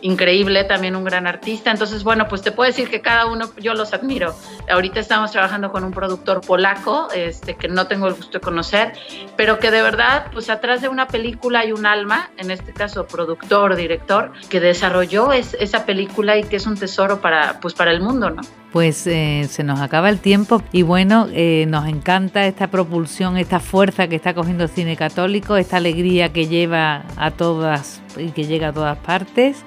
increíble, 0.00 0.64
también 0.64 0.96
un 0.96 1.04
gran 1.04 1.26
artista. 1.26 1.70
Entonces, 1.70 2.04
bueno, 2.04 2.28
pues 2.28 2.42
te 2.42 2.52
puedo 2.52 2.68
decir 2.68 2.88
que 2.88 3.00
cada 3.00 3.26
uno 3.26 3.50
yo 3.58 3.74
los 3.74 3.92
admiro. 3.92 4.34
Ahorita 4.70 5.00
estamos 5.00 5.32
trabajando 5.32 5.70
con 5.72 5.84
un 5.84 5.92
productor 5.92 6.40
polaco, 6.40 7.08
este, 7.14 7.54
que 7.54 7.68
no 7.68 7.86
tengo 7.86 8.06
el 8.06 8.14
gusto 8.14 8.38
de 8.38 8.40
conocer, 8.40 8.92
pero 9.36 9.58
que 9.58 9.70
de 9.70 9.82
verdad, 9.82 10.26
pues 10.32 10.50
atrás 10.50 10.80
de 10.80 10.88
una 10.88 11.08
película 11.08 11.60
hay 11.60 11.72
un 11.72 11.86
alma, 11.86 12.30
en 12.36 12.50
este 12.50 12.72
caso 12.72 13.06
productor, 13.06 13.76
director, 13.76 14.32
que 14.48 14.60
desarrolló 14.60 15.32
es, 15.32 15.54
esa 15.60 15.84
película 15.84 16.36
y 16.36 16.44
que 16.44 16.56
es 16.56 16.66
un 16.66 16.76
tesoro 16.76 17.20
para, 17.20 17.60
pues 17.60 17.74
para 17.74 17.90
el 17.90 18.00
mundo, 18.00 18.30
¿no? 18.30 18.42
Pues 18.72 19.06
eh, 19.06 19.46
se 19.48 19.64
nos 19.64 19.80
acaba 19.80 20.10
el 20.10 20.18
tiempo 20.20 20.62
y 20.72 20.82
bueno, 20.82 21.26
eh, 21.32 21.64
nos 21.68 21.88
encanta 21.88 22.46
esta 22.46 22.66
propulsión, 22.66 23.38
esta 23.38 23.60
fuerza 23.60 24.08
que 24.08 24.16
está 24.16 24.34
cogiendo 24.34 24.64
el 24.64 24.70
cine 24.70 24.96
católico, 24.96 25.56
esta 25.56 25.78
alegría 25.78 26.32
que 26.32 26.48
lleva 26.48 27.04
a 27.16 27.30
todas 27.30 28.02
y 28.18 28.30
que 28.30 28.44
llega 28.44 28.68
a 28.68 28.72
todas 28.72 28.98
partes. 28.98 29.64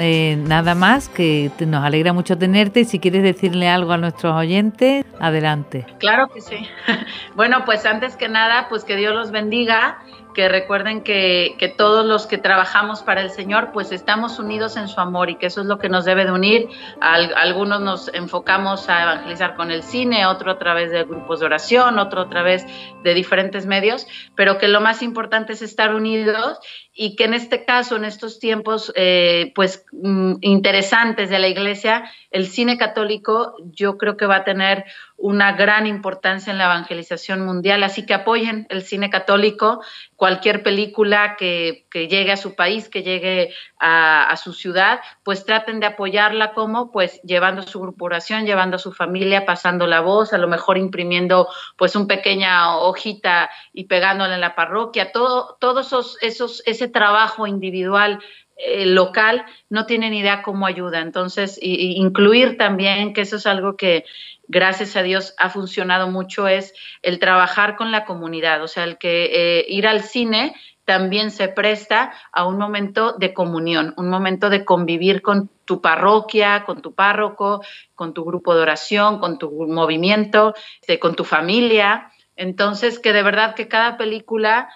Eh, 0.00 0.36
nada 0.46 0.76
más, 0.76 1.08
que 1.08 1.50
nos 1.66 1.84
alegra 1.84 2.12
mucho 2.12 2.38
tenerte 2.38 2.80
y 2.80 2.84
si 2.84 3.00
quieres 3.00 3.24
decirle 3.24 3.68
algo 3.68 3.92
a 3.92 3.96
nuestros 3.96 4.32
oyentes, 4.32 5.04
adelante. 5.18 5.86
Claro 5.98 6.28
que 6.28 6.40
sí. 6.40 6.56
Bueno, 7.34 7.64
pues 7.64 7.84
antes 7.86 8.16
que 8.16 8.28
nada, 8.28 8.66
pues 8.68 8.84
que 8.84 8.96
Dios 8.96 9.14
los 9.14 9.30
bendiga 9.30 9.98
que 10.38 10.48
recuerden 10.48 11.02
que, 11.02 11.56
que, 11.58 11.66
todos 11.66 12.06
los 12.06 12.28
que 12.28 12.38
trabajamos 12.38 13.02
para 13.02 13.22
el 13.22 13.30
Señor, 13.30 13.72
pues 13.72 13.90
estamos 13.90 14.38
unidos 14.38 14.76
en 14.76 14.86
su 14.86 15.00
amor 15.00 15.30
y 15.30 15.34
que 15.34 15.46
eso 15.46 15.62
es 15.62 15.66
lo 15.66 15.80
que 15.80 15.88
nos 15.88 16.04
debe 16.04 16.24
de 16.26 16.30
unir. 16.30 16.68
algunos 17.00 17.80
nos 17.80 18.14
enfocamos 18.14 18.88
a 18.88 19.02
evangelizar 19.02 19.56
con 19.56 19.72
el 19.72 19.82
cine, 19.82 20.26
otro 20.26 20.52
a 20.52 20.58
través 20.60 20.92
de 20.92 21.02
grupos 21.02 21.40
de 21.40 21.46
oración, 21.46 21.98
otro 21.98 22.20
a 22.20 22.28
través 22.28 22.64
de 23.02 23.14
diferentes 23.14 23.66
medios, 23.66 24.06
pero 24.36 24.58
que 24.58 24.68
lo 24.68 24.80
más 24.80 25.02
importante 25.02 25.54
es 25.54 25.62
estar 25.62 25.92
unidos 25.92 26.60
y 27.00 27.14
que 27.14 27.26
en 27.26 27.34
este 27.34 27.64
caso, 27.64 27.94
en 27.94 28.04
estos 28.04 28.40
tiempos, 28.40 28.92
eh, 28.96 29.52
pues 29.54 29.86
mm, 29.92 30.38
interesantes 30.40 31.30
de 31.30 31.38
la 31.38 31.46
iglesia, 31.46 32.10
el 32.32 32.48
cine 32.48 32.76
católico 32.76 33.54
yo 33.70 33.96
creo 33.96 34.16
que 34.16 34.26
va 34.26 34.38
a 34.38 34.44
tener 34.44 34.84
una 35.18 35.52
gran 35.52 35.88
importancia 35.88 36.52
en 36.52 36.58
la 36.58 36.66
evangelización 36.66 37.44
mundial, 37.44 37.82
así 37.82 38.06
que 38.06 38.14
apoyen 38.14 38.66
el 38.70 38.82
cine 38.82 39.10
católico, 39.10 39.80
cualquier 40.14 40.62
película 40.62 41.36
que, 41.36 41.86
llegue 41.92 42.30
a 42.30 42.36
su 42.36 42.54
país, 42.54 42.88
que 42.88 43.02
llegue 43.02 43.52
a, 43.80 44.36
su 44.36 44.52
ciudad, 44.52 45.00
pues 45.24 45.44
traten 45.44 45.80
de 45.80 45.86
apoyarla. 45.86 46.52
Como, 46.52 46.92
pues 46.92 47.20
llevando 47.22 47.62
su 47.62 47.80
corporación, 47.80 48.46
llevando 48.46 48.76
a 48.76 48.78
su 48.78 48.92
familia, 48.92 49.44
pasando 49.44 49.88
la 49.88 50.00
voz, 50.00 50.32
a 50.32 50.38
lo 50.38 50.46
mejor 50.46 50.78
imprimiendo 50.78 51.48
pues 51.76 51.96
una 51.96 52.06
pequeña 52.06 52.76
hojita 52.76 53.50
y 53.72 53.84
pegándola 53.84 54.36
en 54.36 54.40
la 54.40 54.54
parroquia, 54.54 55.10
todo, 55.10 55.56
todos 55.60 55.88
esos, 55.88 56.16
esos, 56.22 56.62
trabajo 56.92 57.46
individual 57.46 58.20
eh, 58.56 58.86
local 58.86 59.44
no 59.70 59.86
tienen 59.86 60.14
idea 60.14 60.42
cómo 60.42 60.66
ayuda. 60.66 61.00
Entonces, 61.00 61.58
incluir 61.62 62.56
también, 62.56 63.12
que 63.12 63.20
eso 63.20 63.36
es 63.36 63.46
algo 63.46 63.76
que 63.76 64.04
gracias 64.48 64.96
a 64.96 65.02
Dios 65.02 65.34
ha 65.38 65.50
funcionado 65.50 66.08
mucho, 66.08 66.48
es 66.48 66.74
el 67.02 67.18
trabajar 67.18 67.76
con 67.76 67.92
la 67.92 68.04
comunidad, 68.04 68.62
o 68.62 68.68
sea, 68.68 68.84
el 68.84 68.98
que 68.98 69.26
eh, 69.32 69.66
ir 69.68 69.86
al 69.86 70.02
cine 70.02 70.54
también 70.84 71.30
se 71.30 71.48
presta 71.48 72.12
a 72.32 72.46
un 72.46 72.56
momento 72.56 73.12
de 73.12 73.34
comunión, 73.34 73.92
un 73.98 74.08
momento 74.08 74.48
de 74.48 74.64
convivir 74.64 75.20
con 75.20 75.50
tu 75.66 75.82
parroquia, 75.82 76.64
con 76.64 76.80
tu 76.80 76.94
párroco, 76.94 77.62
con 77.94 78.14
tu 78.14 78.24
grupo 78.24 78.54
de 78.54 78.62
oración, 78.62 79.18
con 79.18 79.38
tu 79.38 79.50
movimiento, 79.68 80.54
este, 80.80 80.98
con 80.98 81.14
tu 81.14 81.24
familia. 81.24 82.10
Entonces, 82.36 82.98
que 82.98 83.12
de 83.12 83.22
verdad 83.22 83.54
que 83.54 83.68
cada 83.68 83.98
película, 83.98 84.70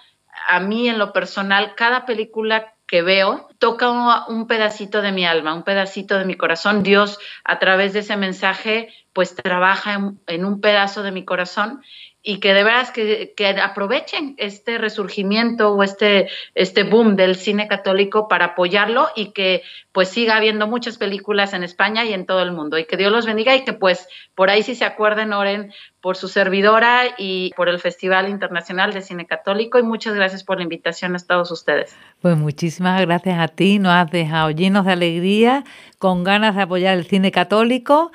a 0.47 0.59
mí 0.59 0.89
en 0.89 0.99
lo 0.99 1.13
personal, 1.13 1.75
cada 1.75 2.05
película 2.05 2.73
que 2.87 3.01
veo 3.01 3.49
toca 3.57 4.25
un, 4.27 4.47
pedacito 4.47 5.01
de 5.01 5.11
mi 5.11 5.25
alma, 5.25 5.53
un 5.53 5.63
pedacito 5.63 6.19
de 6.19 6.25
mi 6.25 6.35
corazón. 6.35 6.83
Dios 6.83 7.17
a 7.43 7.57
través 7.57 7.93
de 7.93 7.99
ese 7.99 8.17
mensaje 8.17 8.89
pues 9.13 9.35
trabaja 9.35 9.99
en, 10.27 10.45
un 10.45 10.59
pedazo 10.59 11.03
de 11.03 11.11
mi 11.11 11.23
corazón 11.23 11.81
y 12.25 12.39
que 12.39 12.53
de 12.53 12.63
veras 12.63 12.91
que, 12.91 13.33
aprovechen 13.61 14.33
este 14.37 14.77
resurgimiento 14.77 15.73
o 15.73 15.83
este, 15.83 16.29
este 16.55 16.83
boom 16.83 17.17
del 17.17 17.35
cine 17.35 17.67
católico 17.67 18.29
para 18.29 18.45
apoyarlo 18.45 19.09
y 19.13 19.31
que 19.31 19.61
pues 19.91 20.07
siga 20.07 20.37
habiendo 20.37 20.65
muchas 20.65 20.97
películas 20.97 21.53
en 21.53 21.63
España 21.63 22.05
y 22.05 22.13
en 22.13 22.25
todo 22.25 22.41
el 22.41 22.53
mundo. 22.53 22.77
Y 22.77 22.85
que 22.85 22.95
Dios 22.95 23.11
los 23.11 23.25
bendiga 23.25 23.53
y 23.55 23.65
que 23.65 23.73
pues 23.73 24.07
por 24.35 24.49
ahí 24.49 24.63
si 24.63 24.73
se 24.73 24.85
acuerden 24.85 25.33
oren 25.33 25.73
por 25.99 26.15
su 26.15 26.29
servidora 26.29 27.03
y 27.17 27.51
por 27.57 27.67
el 27.67 27.79
Festival 27.79 28.29
Internacional 28.29 28.93
de 28.93 29.01
Cine 29.01 29.27
Católico. 29.27 29.77
Y 29.77 29.83
muchas 29.83 30.15
gracias 30.15 30.45
por 30.45 30.57
la 30.57 30.63
invitación 30.63 31.15
a 31.17 31.19
todos 31.19 31.51
ustedes. 31.51 31.93
Pues 32.21 32.37
muchísimas 32.37 33.01
gracias 33.01 33.37
a 33.37 33.49
ti, 33.49 33.79
nos 33.79 33.91
has 33.91 34.09
dejado 34.09 34.49
llenos 34.49 34.85
de 34.85 34.93
alegría, 34.93 35.65
con 35.99 36.23
ganas 36.23 36.55
de 36.55 36.61
apoyar 36.61 36.97
el 36.97 37.05
cine 37.05 37.33
católico 37.33 38.13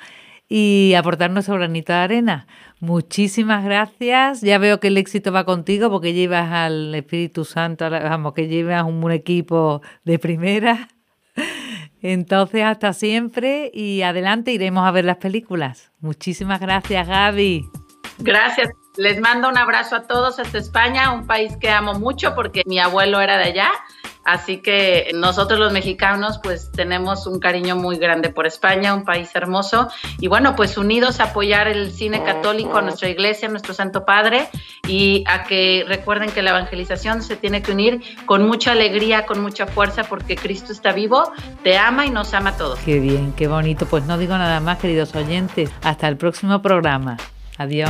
y 0.49 0.95
aportar 0.97 1.29
nuestro 1.29 1.55
granito 1.55 1.93
de 1.93 1.99
arena. 1.99 2.47
Muchísimas 2.79 3.63
gracias. 3.63 4.41
Ya 4.41 4.57
veo 4.57 4.79
que 4.79 4.87
el 4.87 4.97
éxito 4.97 5.31
va 5.31 5.45
contigo 5.45 5.91
porque 5.91 6.13
llevas 6.13 6.51
al 6.51 6.93
Espíritu 6.95 7.45
Santo, 7.45 7.89
vamos, 7.89 8.33
que 8.33 8.47
llevas 8.47 8.83
un 8.83 9.11
equipo 9.11 9.81
de 10.03 10.17
primera. 10.17 10.89
Entonces, 12.01 12.63
hasta 12.63 12.93
siempre 12.93 13.69
y 13.73 14.01
adelante 14.01 14.51
iremos 14.51 14.87
a 14.87 14.91
ver 14.91 15.05
las 15.05 15.17
películas. 15.17 15.91
Muchísimas 15.99 16.59
gracias, 16.59 17.07
Gaby. 17.07 17.65
Gracias. 18.17 18.69
Les 18.97 19.19
mando 19.21 19.49
un 19.49 19.57
abrazo 19.57 19.95
a 19.97 20.07
todos 20.07 20.39
hasta 20.39 20.57
España, 20.57 21.11
un 21.11 21.27
país 21.27 21.55
que 21.57 21.69
amo 21.69 21.93
mucho 21.93 22.33
porque 22.35 22.63
mi 22.65 22.79
abuelo 22.79 23.21
era 23.21 23.37
de 23.37 23.43
allá 23.43 23.71
Así 24.29 24.57
que 24.57 25.09
nosotros 25.15 25.57
los 25.57 25.73
mexicanos 25.73 26.39
pues 26.43 26.71
tenemos 26.71 27.25
un 27.25 27.39
cariño 27.39 27.75
muy 27.75 27.97
grande 27.97 28.29
por 28.29 28.45
España, 28.45 28.93
un 28.93 29.03
país 29.03 29.31
hermoso. 29.33 29.87
Y 30.19 30.27
bueno, 30.27 30.55
pues 30.55 30.77
unidos 30.77 31.19
a 31.19 31.25
apoyar 31.25 31.67
el 31.67 31.91
cine 31.91 32.23
católico, 32.23 32.77
a 32.77 32.83
nuestra 32.83 33.09
iglesia, 33.09 33.47
a 33.47 33.51
nuestro 33.51 33.73
Santo 33.73 34.05
Padre 34.05 34.47
y 34.87 35.23
a 35.25 35.45
que 35.45 35.83
recuerden 35.87 36.29
que 36.29 36.43
la 36.43 36.51
evangelización 36.51 37.23
se 37.23 37.37
tiene 37.37 37.63
que 37.63 37.71
unir 37.71 38.03
con 38.27 38.45
mucha 38.45 38.73
alegría, 38.73 39.25
con 39.25 39.41
mucha 39.41 39.65
fuerza, 39.65 40.03
porque 40.03 40.35
Cristo 40.35 40.71
está 40.73 40.91
vivo, 40.91 41.31
te 41.63 41.79
ama 41.79 42.05
y 42.05 42.11
nos 42.11 42.31
ama 42.35 42.51
a 42.51 42.57
todos. 42.57 42.77
Qué 42.85 42.99
bien, 42.99 43.33
qué 43.33 43.47
bonito. 43.47 43.87
Pues 43.87 44.03
no 44.05 44.19
digo 44.19 44.37
nada 44.37 44.59
más, 44.59 44.77
queridos 44.77 45.15
oyentes. 45.15 45.71
Hasta 45.81 46.07
el 46.07 46.17
próximo 46.17 46.61
programa. 46.61 47.17
Adiós. 47.57 47.89